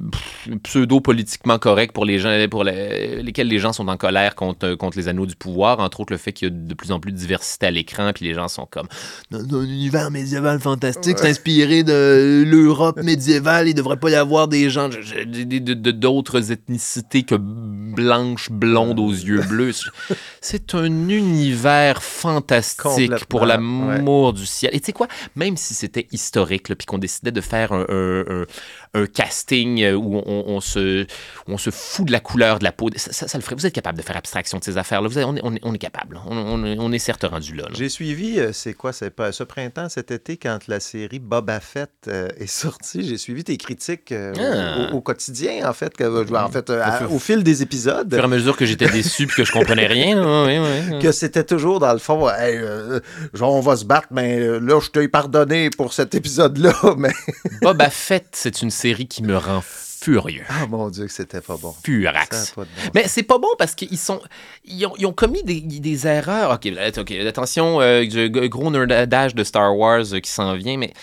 [0.63, 4.97] pseudo-politiquement correctes pour les gens, pour les- lesquelles les gens sont en colère contre, contre
[4.97, 5.79] les Anneaux du pouvoir.
[5.79, 8.11] Entre autres, le fait qu'il y a de plus en plus de diversité à l'écran.
[8.13, 8.87] Puis les gens sont comme
[9.29, 13.67] dans un univers médiéval fantastique, c'est inspiré de l'Europe médiévale.
[13.67, 19.41] Il devrait pas y avoir des gens de- d'autres ethnicités que blanches, blondes aux yeux
[19.41, 19.71] bleus.
[20.41, 23.47] C'est un univers fantastique pour ouais.
[23.47, 24.71] l'amour du ciel.
[24.73, 28.41] Et tu sais quoi, même si c'était historique, puis qu'on décidait de faire un, un-
[28.41, 28.45] un-
[28.93, 31.05] un casting euh, où on, on se, où
[31.53, 33.55] on se fout de la couleur de la peau, ça, ça- ça le ferait.
[33.55, 35.07] Vous êtes capable de faire abstraction de ces affaires-là.
[35.07, 36.19] Vous êtes- on, est, on est- on est capable.
[36.27, 37.63] On, est- certes rendu là.
[37.63, 37.69] là.
[37.73, 41.59] J'ai suivi, euh, c'est quoi, c'est pas ce printemps, cet été, quand la série Boba
[41.59, 44.91] Fett euh, est sortie, j'ai suivi tes critiques euh, Ah.
[44.93, 48.07] au, au quotidien, en fait, que- en fait, euh, à- au fil des épisodes.
[48.13, 50.15] Au fur et à mesure que j'étais déçu puis que je comprenais rien.
[50.15, 50.57] là, oui,
[50.91, 50.99] oui.
[50.99, 52.59] que c'était toujours dans le fond, Hey,
[53.33, 57.11] genre on va se battre, mais là je t'ai pardonné pour cet épisode-là, mais
[57.61, 60.43] Boba Fett, c'est une série qui me rend furieux.
[60.49, 61.75] ah mon dieu que c'était pas bon.
[61.83, 62.51] Furax.
[62.51, 62.67] Pas bon.
[62.95, 64.19] Mais c'est pas bon parce qu'ils sont,
[64.63, 66.51] ils ont, ils ont commis des, des erreurs.
[66.51, 66.67] Ok,
[66.97, 68.03] ok, attention, euh,
[68.47, 70.93] gros nerdage de Star Wars euh, qui s'en vient, mais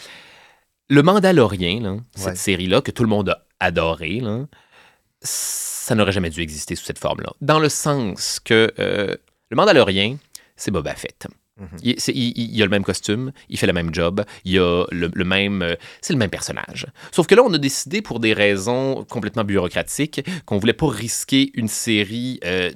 [0.88, 2.34] le Mandalorien, là, cette Ouais.
[2.34, 4.46] série-là que tout le monde a adoré, là,
[5.20, 7.30] ça n'aurait jamais dû exister sous cette forme-là.
[7.40, 9.14] Dans le sens que euh,
[9.50, 10.16] le Mandalorien,
[10.56, 11.26] c'est Boba Fett.
[11.98, 15.62] C'est- il- a le même costume, il fait le même job, il a le, même,
[15.62, 16.86] euh, c'est le même personnage.
[17.12, 21.50] Sauf que là, on a décidé pour des raisons complètement bureaucratiques qu'on voulait pas risquer
[21.54, 22.70] une série euh,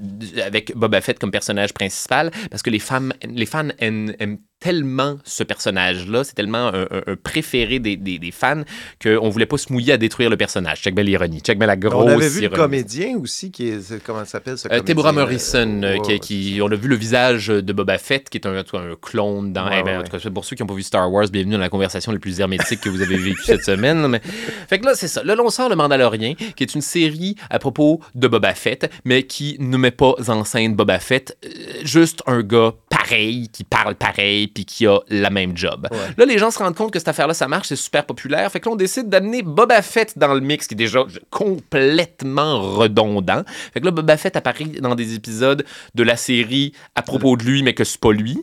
[0.44, 5.18] avec Boba Fett comme personnage principal parce que les femmes, les fans aiment, aiment tellement
[5.24, 8.62] ce personnage-là, c'est tellement un, un- un préféré des, des- des fans
[9.02, 10.80] qu'on voulait pas se mouiller à détruire le personnage.
[10.82, 12.62] Check belle ironie, check belle la grosse on avait vu le ironie.
[12.62, 14.94] comédien aussi, qui est, comment s'appelle ce Euh, comédien?
[14.94, 18.56] Deborah Morrison, euh, qui, on a vu le visage de Boba Fett, qui est un,
[18.56, 18.64] un
[19.00, 19.66] clone dans.
[19.68, 21.54] Ouais, eh ouais, en tout cas, pour ceux qui n'ont pas vu Star Wars, bienvenue
[21.54, 24.06] dans la conversation la plus hermétique que vous avez vécue cette semaine.
[24.08, 24.20] Mais...
[24.68, 25.22] Fait que là, c'est ça.
[25.24, 29.24] Là, on sort Le Mandalorien, qui est une série à propos de Boba Fett, mais
[29.24, 31.36] qui ne met pas en scène Boba Fett.
[31.44, 31.48] euh,
[31.84, 35.88] juste un gars pareil, qui parle pareil, puis qui a la même job.
[35.90, 35.98] Ouais.
[36.16, 38.50] Là, les gens se rendent compte que cette affaire-là, ça marche, c'est super populaire.
[38.52, 42.60] Fait que là, on décide d'amener Boba Fett dans le mix, qui est déjà complètement
[42.60, 43.42] redondant.
[43.72, 47.44] Fait que là, Boba Fett apparaît dans des épisodes de la série à propos de
[47.44, 48.38] lui, mais que c'est pas lui.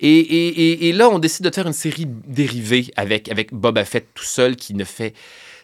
[0.00, 3.84] Et, et- et- et là, on décide de faire une série dérivée avec, avec Boba
[3.84, 5.14] Fett tout seul qui ne fait.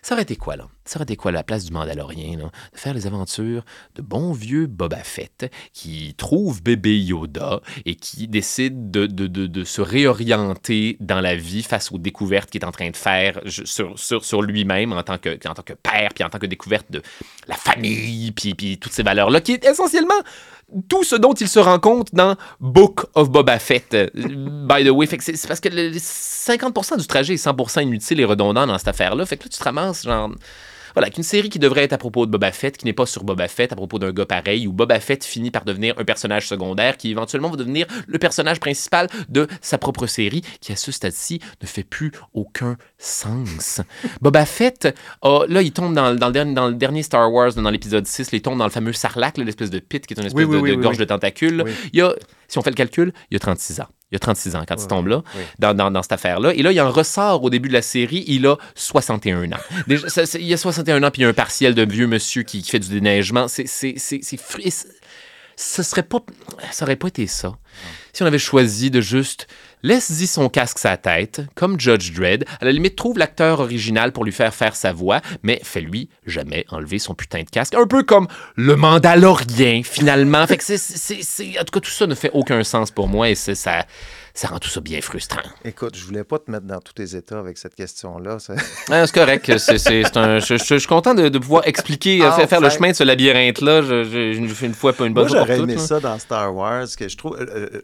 [0.07, 0.69] Ça aurait été quoi, là?
[0.85, 2.45] Ça aurait été quoi, la place du Mandalorien, là?
[2.73, 3.65] De faire les aventures
[3.97, 9.81] de bon vieux Boba Fett qui trouve bébé Yoda et qui décide de, de- se
[9.81, 14.93] réorienter dans la vie face aux découvertes qu'il est en train de faire sur, lui-même
[14.93, 17.03] en tant, que, en tant que père, puis en tant que découverte de
[17.49, 20.15] la famille, puis, puis toutes ces valeurs-là, qui est essentiellement
[20.89, 23.95] tout ce dont il se rend compte dans Book of Boba Fett.
[23.95, 28.25] Euh, By the way, c'est parce que le- 50% du trajet est 100% inutile et
[28.25, 29.25] redondant dans cette affaire-là.
[29.27, 30.31] Fait que là, tu te ramasses, genre.
[30.97, 33.23] Voilà, qu'une série qui devrait être à propos de Boba Fett, qui n'est pas sur
[33.23, 36.49] Boba Fett, à propos d'un gars pareil, où Boba Fett finit par devenir un personnage
[36.49, 40.91] secondaire qui éventuellement va devenir le personnage principal de sa propre série, qui à ce
[40.93, 43.83] stade-ci ne fait plus aucun sens.
[44.23, 44.89] Boba Fett,
[45.21, 48.07] a- là, il tombe dans, dans le dernier, dans le dernier Star Wars, dans l'épisode
[48.07, 50.27] 6, là, il tombe dans le fameux Sarlacc, là, l'espèce de pit qui est une
[50.27, 51.63] espèce Oui, oui, de, oui, de oui, gorge de tentacules.
[51.93, 52.15] Il y a,
[52.49, 53.87] si on fait le calcul, il y a 36 ans.
[54.13, 55.43] Il y a 36 ans quand il tombe là, oui.
[55.59, 56.55] dans, dans, dans cette affaire-là.
[56.55, 59.57] Et là, il en ressort au début de la série, il a 61 ans.
[59.89, 61.85] Déjà, ça, c'est- il y a 61 ans, puis il y a un partiel de
[61.85, 63.49] vieux monsieur qui, qui fait du déneigement.
[63.49, 63.67] C'est-
[65.59, 66.19] ce serait pas,
[66.71, 67.57] ça aurait pas été ça.
[68.13, 69.47] Si on avait choisi de juste
[69.83, 74.25] laisse-y son casque sa tête, comme Judge Dredd, à la limite trouve l'acteur original pour
[74.25, 78.03] lui faire faire sa voix, mais fais-lui jamais enlever son putain de casque, un peu
[78.03, 80.47] comme le Mandalorien finalement.
[80.47, 83.09] fait que c'est, c'est- c'est- en tout cas tout ça ne fait aucun sens pour
[83.09, 83.85] moi et c'est ça,
[84.35, 85.41] ça rend tout ça bien frustrant.
[85.65, 88.39] Écoute, je voulais pas te mettre dans tous tes états avec cette question-là.
[88.39, 88.55] ça-
[88.91, 89.59] Ah, c'est correct.
[89.59, 92.49] C'est, c'est- c'est un- je, je- je suis content de, de pouvoir expliquer, euh, faire,
[92.49, 93.83] faire le chemin de ce labyrinthe-là.
[93.83, 96.55] Je, je, une fois, pas une bonne Moi, fois j'aurais pour aimé ça dans Star
[96.55, 97.37] Wars, que je trouve.
[97.41, 97.83] euh, euh,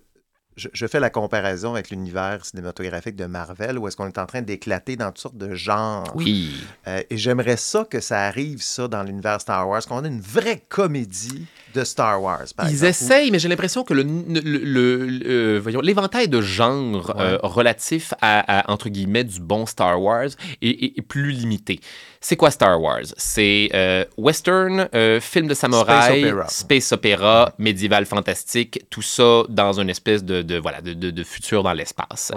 [0.56, 4.26] je, je fais la comparaison avec l'univers cinématographique de Marvel, où est-ce qu'on est en
[4.26, 6.12] train d'éclater dans toutes sortes de genres.
[6.14, 6.52] Oui.
[6.86, 10.20] Euh, et j'aimerais ça que ça arrive, ça, dans l'univers Star Wars, qu'on ait une
[10.20, 12.90] vraie comédie de Star Wars, par Ils exemple.
[12.90, 17.38] essayent, mais j'ai l'impression que le, le- le- le- euh, voyons, l'éventail de genres euh,
[17.42, 20.28] relatifs à, à, entre guillemets, du bon Star Wars
[20.60, 21.80] est, plus limité.
[22.20, 23.02] C'est quoi Star Wars?
[23.16, 29.90] C'est euh, western, euh, film de samouraï, Space opéra, médiéval fantastique, tout ça dans une
[29.90, 32.32] espèce de, de, voilà, de, de- de futur dans l'espace.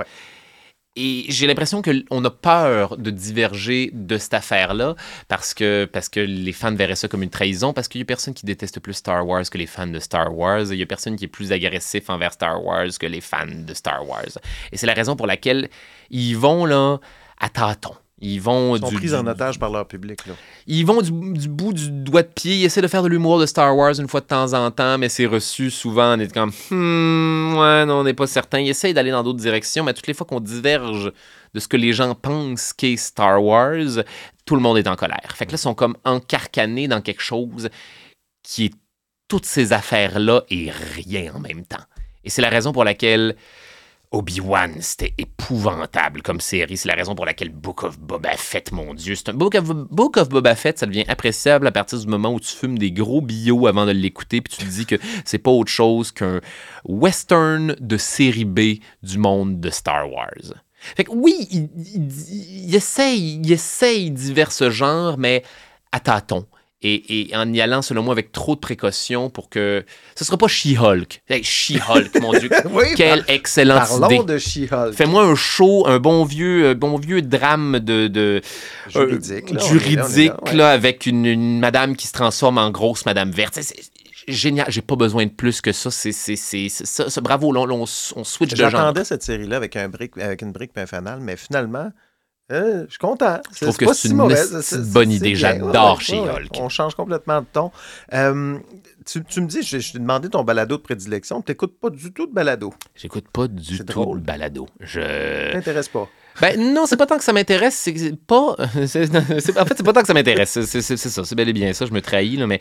[0.95, 4.95] Et j'ai l'impression qu'on a peur de diverger de cette affaire-là
[5.27, 8.45] parce que, les fans verraient ça comme une trahison, parce qu'il y a personne qui
[8.45, 10.71] déteste plus Star Wars que les fans de Star Wars.
[10.71, 13.73] Il y a personne qui est plus agressif envers Star Wars que les fans de
[13.73, 14.39] Star Wars.
[14.71, 15.69] Et c'est la raison pour laquelle
[16.09, 16.99] ils vont là
[17.39, 17.95] à tâtons.
[18.21, 20.25] Ils vont Ils sont du, pris en otage par leur public.
[20.25, 20.33] Là.
[20.67, 23.39] ils vont du, du bout du doigt de pied, ils essaient de faire de l'humour
[23.39, 26.45] de Star Wars une fois de temps en temps, mais c'est reçu souvent en étant
[26.45, 28.59] comme Hmm, ouais, non, on n'est pas certain.
[28.59, 31.11] Ils essayent d'aller dans d'autres directions, mais toutes les fois qu'on diverge
[31.53, 34.03] de ce que les gens pensent qu'est Star Wars,
[34.45, 35.33] tout le monde est en colère.
[35.35, 37.69] Fait que là, ils sont comme encarcanés dans quelque chose
[38.43, 38.73] qui est
[39.27, 41.83] toutes ces affaires-là et rien en même temps.
[42.23, 43.35] Et c'est la raison pour laquelle
[44.11, 46.77] Obi-Wan, c'était épouvantable comme série.
[46.77, 49.15] C'est la raison pour laquelle Book of Boba Fett, mon Dieu.
[49.15, 52.55] C'est un Book of, Boba Fett, ça devient appréciable à partir du moment où tu
[52.55, 54.95] fumes des gros bio avant de l'écouter, puis tu te dis que
[55.25, 56.41] c'est pas autre chose qu'un
[56.85, 60.53] western de série B du monde de Star Wars.
[60.95, 65.43] Fait que oui, il essaye, il essaye divers genres, mais
[65.91, 66.45] à tâtons.
[66.87, 69.83] Et, et en y allant, selon moi, avec trop de précautions pour que.
[70.15, 71.21] Ce ne sera pas She-Hulk.
[71.27, 72.49] Hey, She-Hulk, mon Dieu.
[72.71, 74.33] Oui, Quelle par- excellente Parlons idée.
[74.33, 74.93] de She-Hulk.
[74.93, 78.41] Fais-moi un show, un bon vieux, euh, bon vieux drame de, de
[78.89, 80.53] Juridique, euh, là, là, juridique, là, ouais.
[80.55, 83.57] là, avec une, une madame qui se transforme en grosse madame verte.
[83.61, 83.91] C'est-
[84.27, 84.65] génial.
[84.69, 85.91] J'ai pas besoin de plus que ça.
[85.91, 87.21] C'est c'est- c'est- ça.
[87.21, 88.69] Bravo, là, on, on- on switch de genre.
[88.71, 91.91] J'attendais cette série-là avec, un brick, avec une brique et un fanal, mais finalement,
[92.51, 93.39] euh, je suis content.
[93.53, 95.35] Je trouve que c'est si une de bonne idée.
[95.35, 96.03] J'adore ouais.
[96.03, 96.51] She-Hulk.
[96.59, 97.71] On change complètement de ton.
[98.13, 98.57] Euh,
[99.05, 101.41] tu, tu me dis, je, je t'ai demandé ton balado de prédilection.
[101.41, 102.73] Tu n'écoutes pas du tout de balado.
[102.95, 104.17] J'écoute pas du tout drôle.
[104.17, 104.67] le balado.
[104.79, 105.51] Je.
[105.53, 106.07] t'intéresse pas.
[106.41, 107.93] Ben non, c'est pas tant que ça m'intéresse, c'est
[108.27, 108.55] pas.
[108.59, 110.59] en fait, c'est pas tant que ça m'intéresse.
[110.65, 112.59] C'est ça, c'est bel et bien ça, je me trahis, là, mais.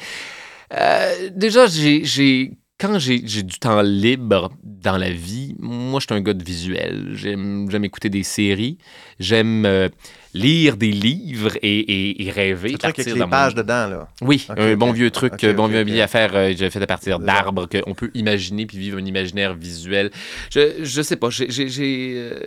[0.73, 2.53] euh, déjà, j'ai.
[2.81, 7.11] Quand j'ai du temps libre dans la vie, moi, je suis un gars de visuel.
[7.13, 8.79] J'aime j'aime écouter des séries.
[9.21, 9.89] J'aime euh,
[10.35, 12.73] lire des livres et, et- et rêver.
[12.73, 14.09] Le truc avec les mon- pages dedans, là.
[14.23, 16.87] Oui, un bon vieux truc, Ok, euh, bon vieux à faire, euh, j'ai fait à
[16.89, 20.11] partir d'arbres qu'on peut imaginer puis vivre un imaginaire visuel.
[20.51, 22.15] Je, je sais pas, j'ai.
[22.17, 22.41] euh,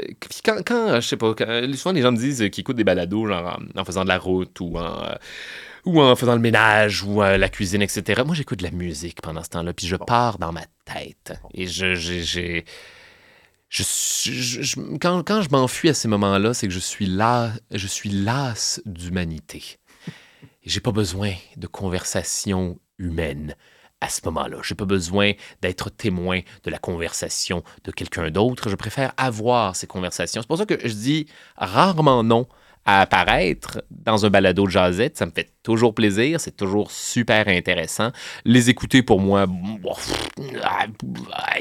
[0.43, 3.27] quand, quand, je sais pas, quand, souvent les gens me disent qu'ils écoutent des balados
[3.27, 5.03] genre en, en faisant de la route ou en.
[5.87, 8.21] Ou en faisant le ménage ou euh, la cuisine, etc.
[8.25, 11.33] Moi, j'écoute de la musique pendant ce temps-là, puis je pars dans ma tête.
[11.53, 12.61] Et je, je
[13.69, 17.87] je- je- quand, quand je m'enfuis à ces moments-là, c'est que je suis là, je
[17.87, 19.77] suis las d'humanité.
[20.63, 23.55] Et J'ai pas besoin de conversation humaine
[23.99, 24.57] à ce moment-là.
[24.63, 28.69] J'ai pas besoin d'être témoin de la conversation de quelqu'un d'autre.
[28.69, 30.41] Je préfère avoir ces conversations.
[30.41, 31.25] C'est pour ça que je dis
[31.57, 32.47] rarement non
[32.87, 35.17] à apparaître dans un balado de jazette.
[35.17, 36.39] Ça me fait toujours plaisir.
[36.39, 38.11] C'est toujours super intéressant.
[38.45, 39.45] Les écouter pour moi,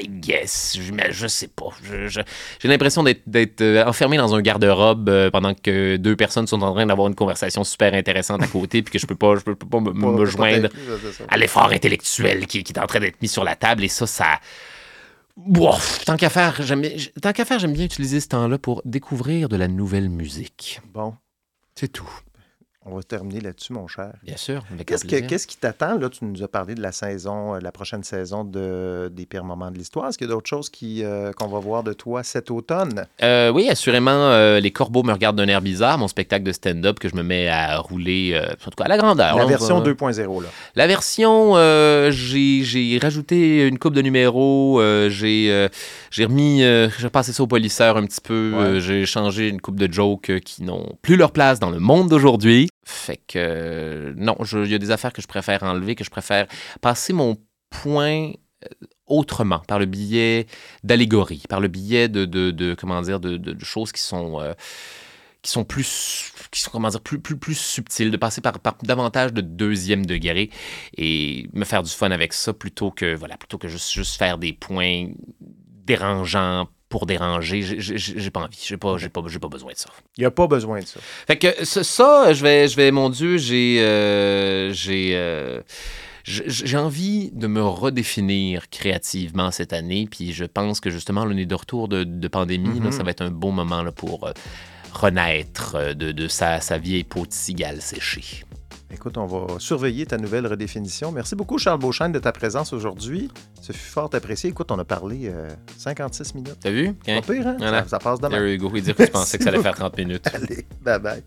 [0.07, 1.67] guess, je, mais je sais pas.
[2.07, 6.73] J'ai l'impression d'être euh, enfermé dans un garde-robe euh, pendant que deux personnes sont en
[6.73, 9.55] train d'avoir une conversation super intéressante à côté puis que je peux pas, je peux
[9.55, 10.69] pas me, joindre
[11.27, 14.07] à l'effort intellectuel qui, qui est en train d'être mis sur la table et ça,
[14.07, 14.39] ça...
[16.05, 16.83] Tant qu'à faire, j'aime
[17.45, 20.81] faire, j'aime bien utiliser ce temps-là pour découvrir de la nouvelle musique.
[20.93, 21.15] Bon.
[21.75, 22.09] C'est tout.
[22.89, 24.13] On va terminer là-dessus, mon cher.
[24.23, 25.97] Bien sûr, Qu'est-ce, que- qui t'attend?
[25.97, 29.43] Là, tu nous as parlé de la saison, euh, la prochaine saison de, des pires
[29.43, 30.07] moments de l'histoire.
[30.07, 33.05] Est-ce qu'il y a d'autres choses qui, euh, qu'on va voir de toi cet automne?
[33.21, 36.97] Euh, oui, assurément, euh, Les Corbeaux me regardent d'un air bizarre, mon spectacle de stand-up
[36.99, 39.35] que je me mets à rouler, en tout cas à la grandeur.
[39.37, 40.47] la On version va- 2.0, là.
[40.75, 41.55] La version,
[42.11, 45.67] j'ai j'ai rajouté une coupe de numéros, j'ai
[46.11, 48.79] j'ai remis, j'ai passé ça au polisseur un petit peu, Ouais.
[48.79, 52.69] j'ai changé une coupe de jokes qui n'ont plus leur place dans le monde d'aujourd'hui.
[52.87, 56.09] Fait que, euh, non, il y a des affaires que je préfère enlever, que je
[56.09, 56.47] préfère
[56.81, 57.37] passer mon
[57.69, 58.31] point
[59.05, 60.47] autrement, par le biais
[60.83, 64.53] d'allégories, par le biais de, de, comment dire, de choses qui sont, euh,
[65.41, 68.77] qui sont plus, qui sont comment dire, plus, plus, plus subtiles, de passer par, par
[68.83, 70.49] davantage de deuxième degré
[70.97, 74.37] et me faire du fun avec ça plutôt que, voilà, plutôt que juste, juste faire
[74.37, 75.09] des points
[75.85, 77.61] dérangeants pour déranger.
[77.61, 79.89] J'ai- pas envie, j'ai pas, j'ai pas, j'ai pas besoin de ça.
[80.17, 80.99] Il n'y a pas besoin de ça.
[81.27, 85.61] Fait que ça, ça, je vais, je vais, mon Dieu, j'ai, euh, j'ai, euh,
[86.23, 90.07] j'ai envie de me redéfinir créativement cette année.
[90.09, 92.91] Puis je pense que justement, l'année de retour de, de pandémie, là, Mhm.
[92.91, 94.31] ça va être un beau moment là, pour euh,
[94.93, 98.43] renaître de, de sa, sa vieille peau de cigale séchée.
[98.89, 101.11] Écoute, on va surveiller ta nouvelle redéfinition.
[101.11, 103.29] Merci beaucoup, Charles Beauchesne, de ta présence aujourd'hui.
[103.61, 104.49] Ce fut fort apprécié.
[104.49, 106.57] Écoute, on a parlé euh, 56 minutes.
[106.61, 106.93] T'as vu?
[106.93, 107.55] Pas pire, hein?
[107.59, 107.83] Voilà.
[107.83, 108.37] Ça, ça passe demain.
[108.37, 108.71] There you go.
[108.75, 110.27] Il dire que tu pensais que ça allait faire 30 minutes.
[110.33, 111.23] Allez, bye bye.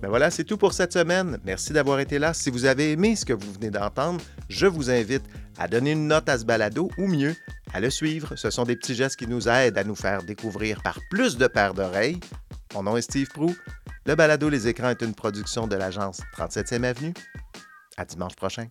[0.00, 1.38] Ben voilà, c'est tout pour cette semaine.
[1.44, 2.32] Merci d'avoir été là.
[2.32, 5.24] Si vous avez aimé ce que vous venez d'entendre, je vous invite
[5.58, 7.34] à donner une note à ce balado ou mieux,
[7.72, 8.34] à le suivre.
[8.36, 11.46] Ce sont des petits gestes qui nous aident à nous faire découvrir par plus de
[11.48, 12.20] paires d'oreilles.
[12.74, 13.54] Mon nom est Steve Prou.
[14.06, 17.14] Le balado Les Écrans est une production de l'agence 37e Avenue.
[17.96, 18.66] À dimanche prochain.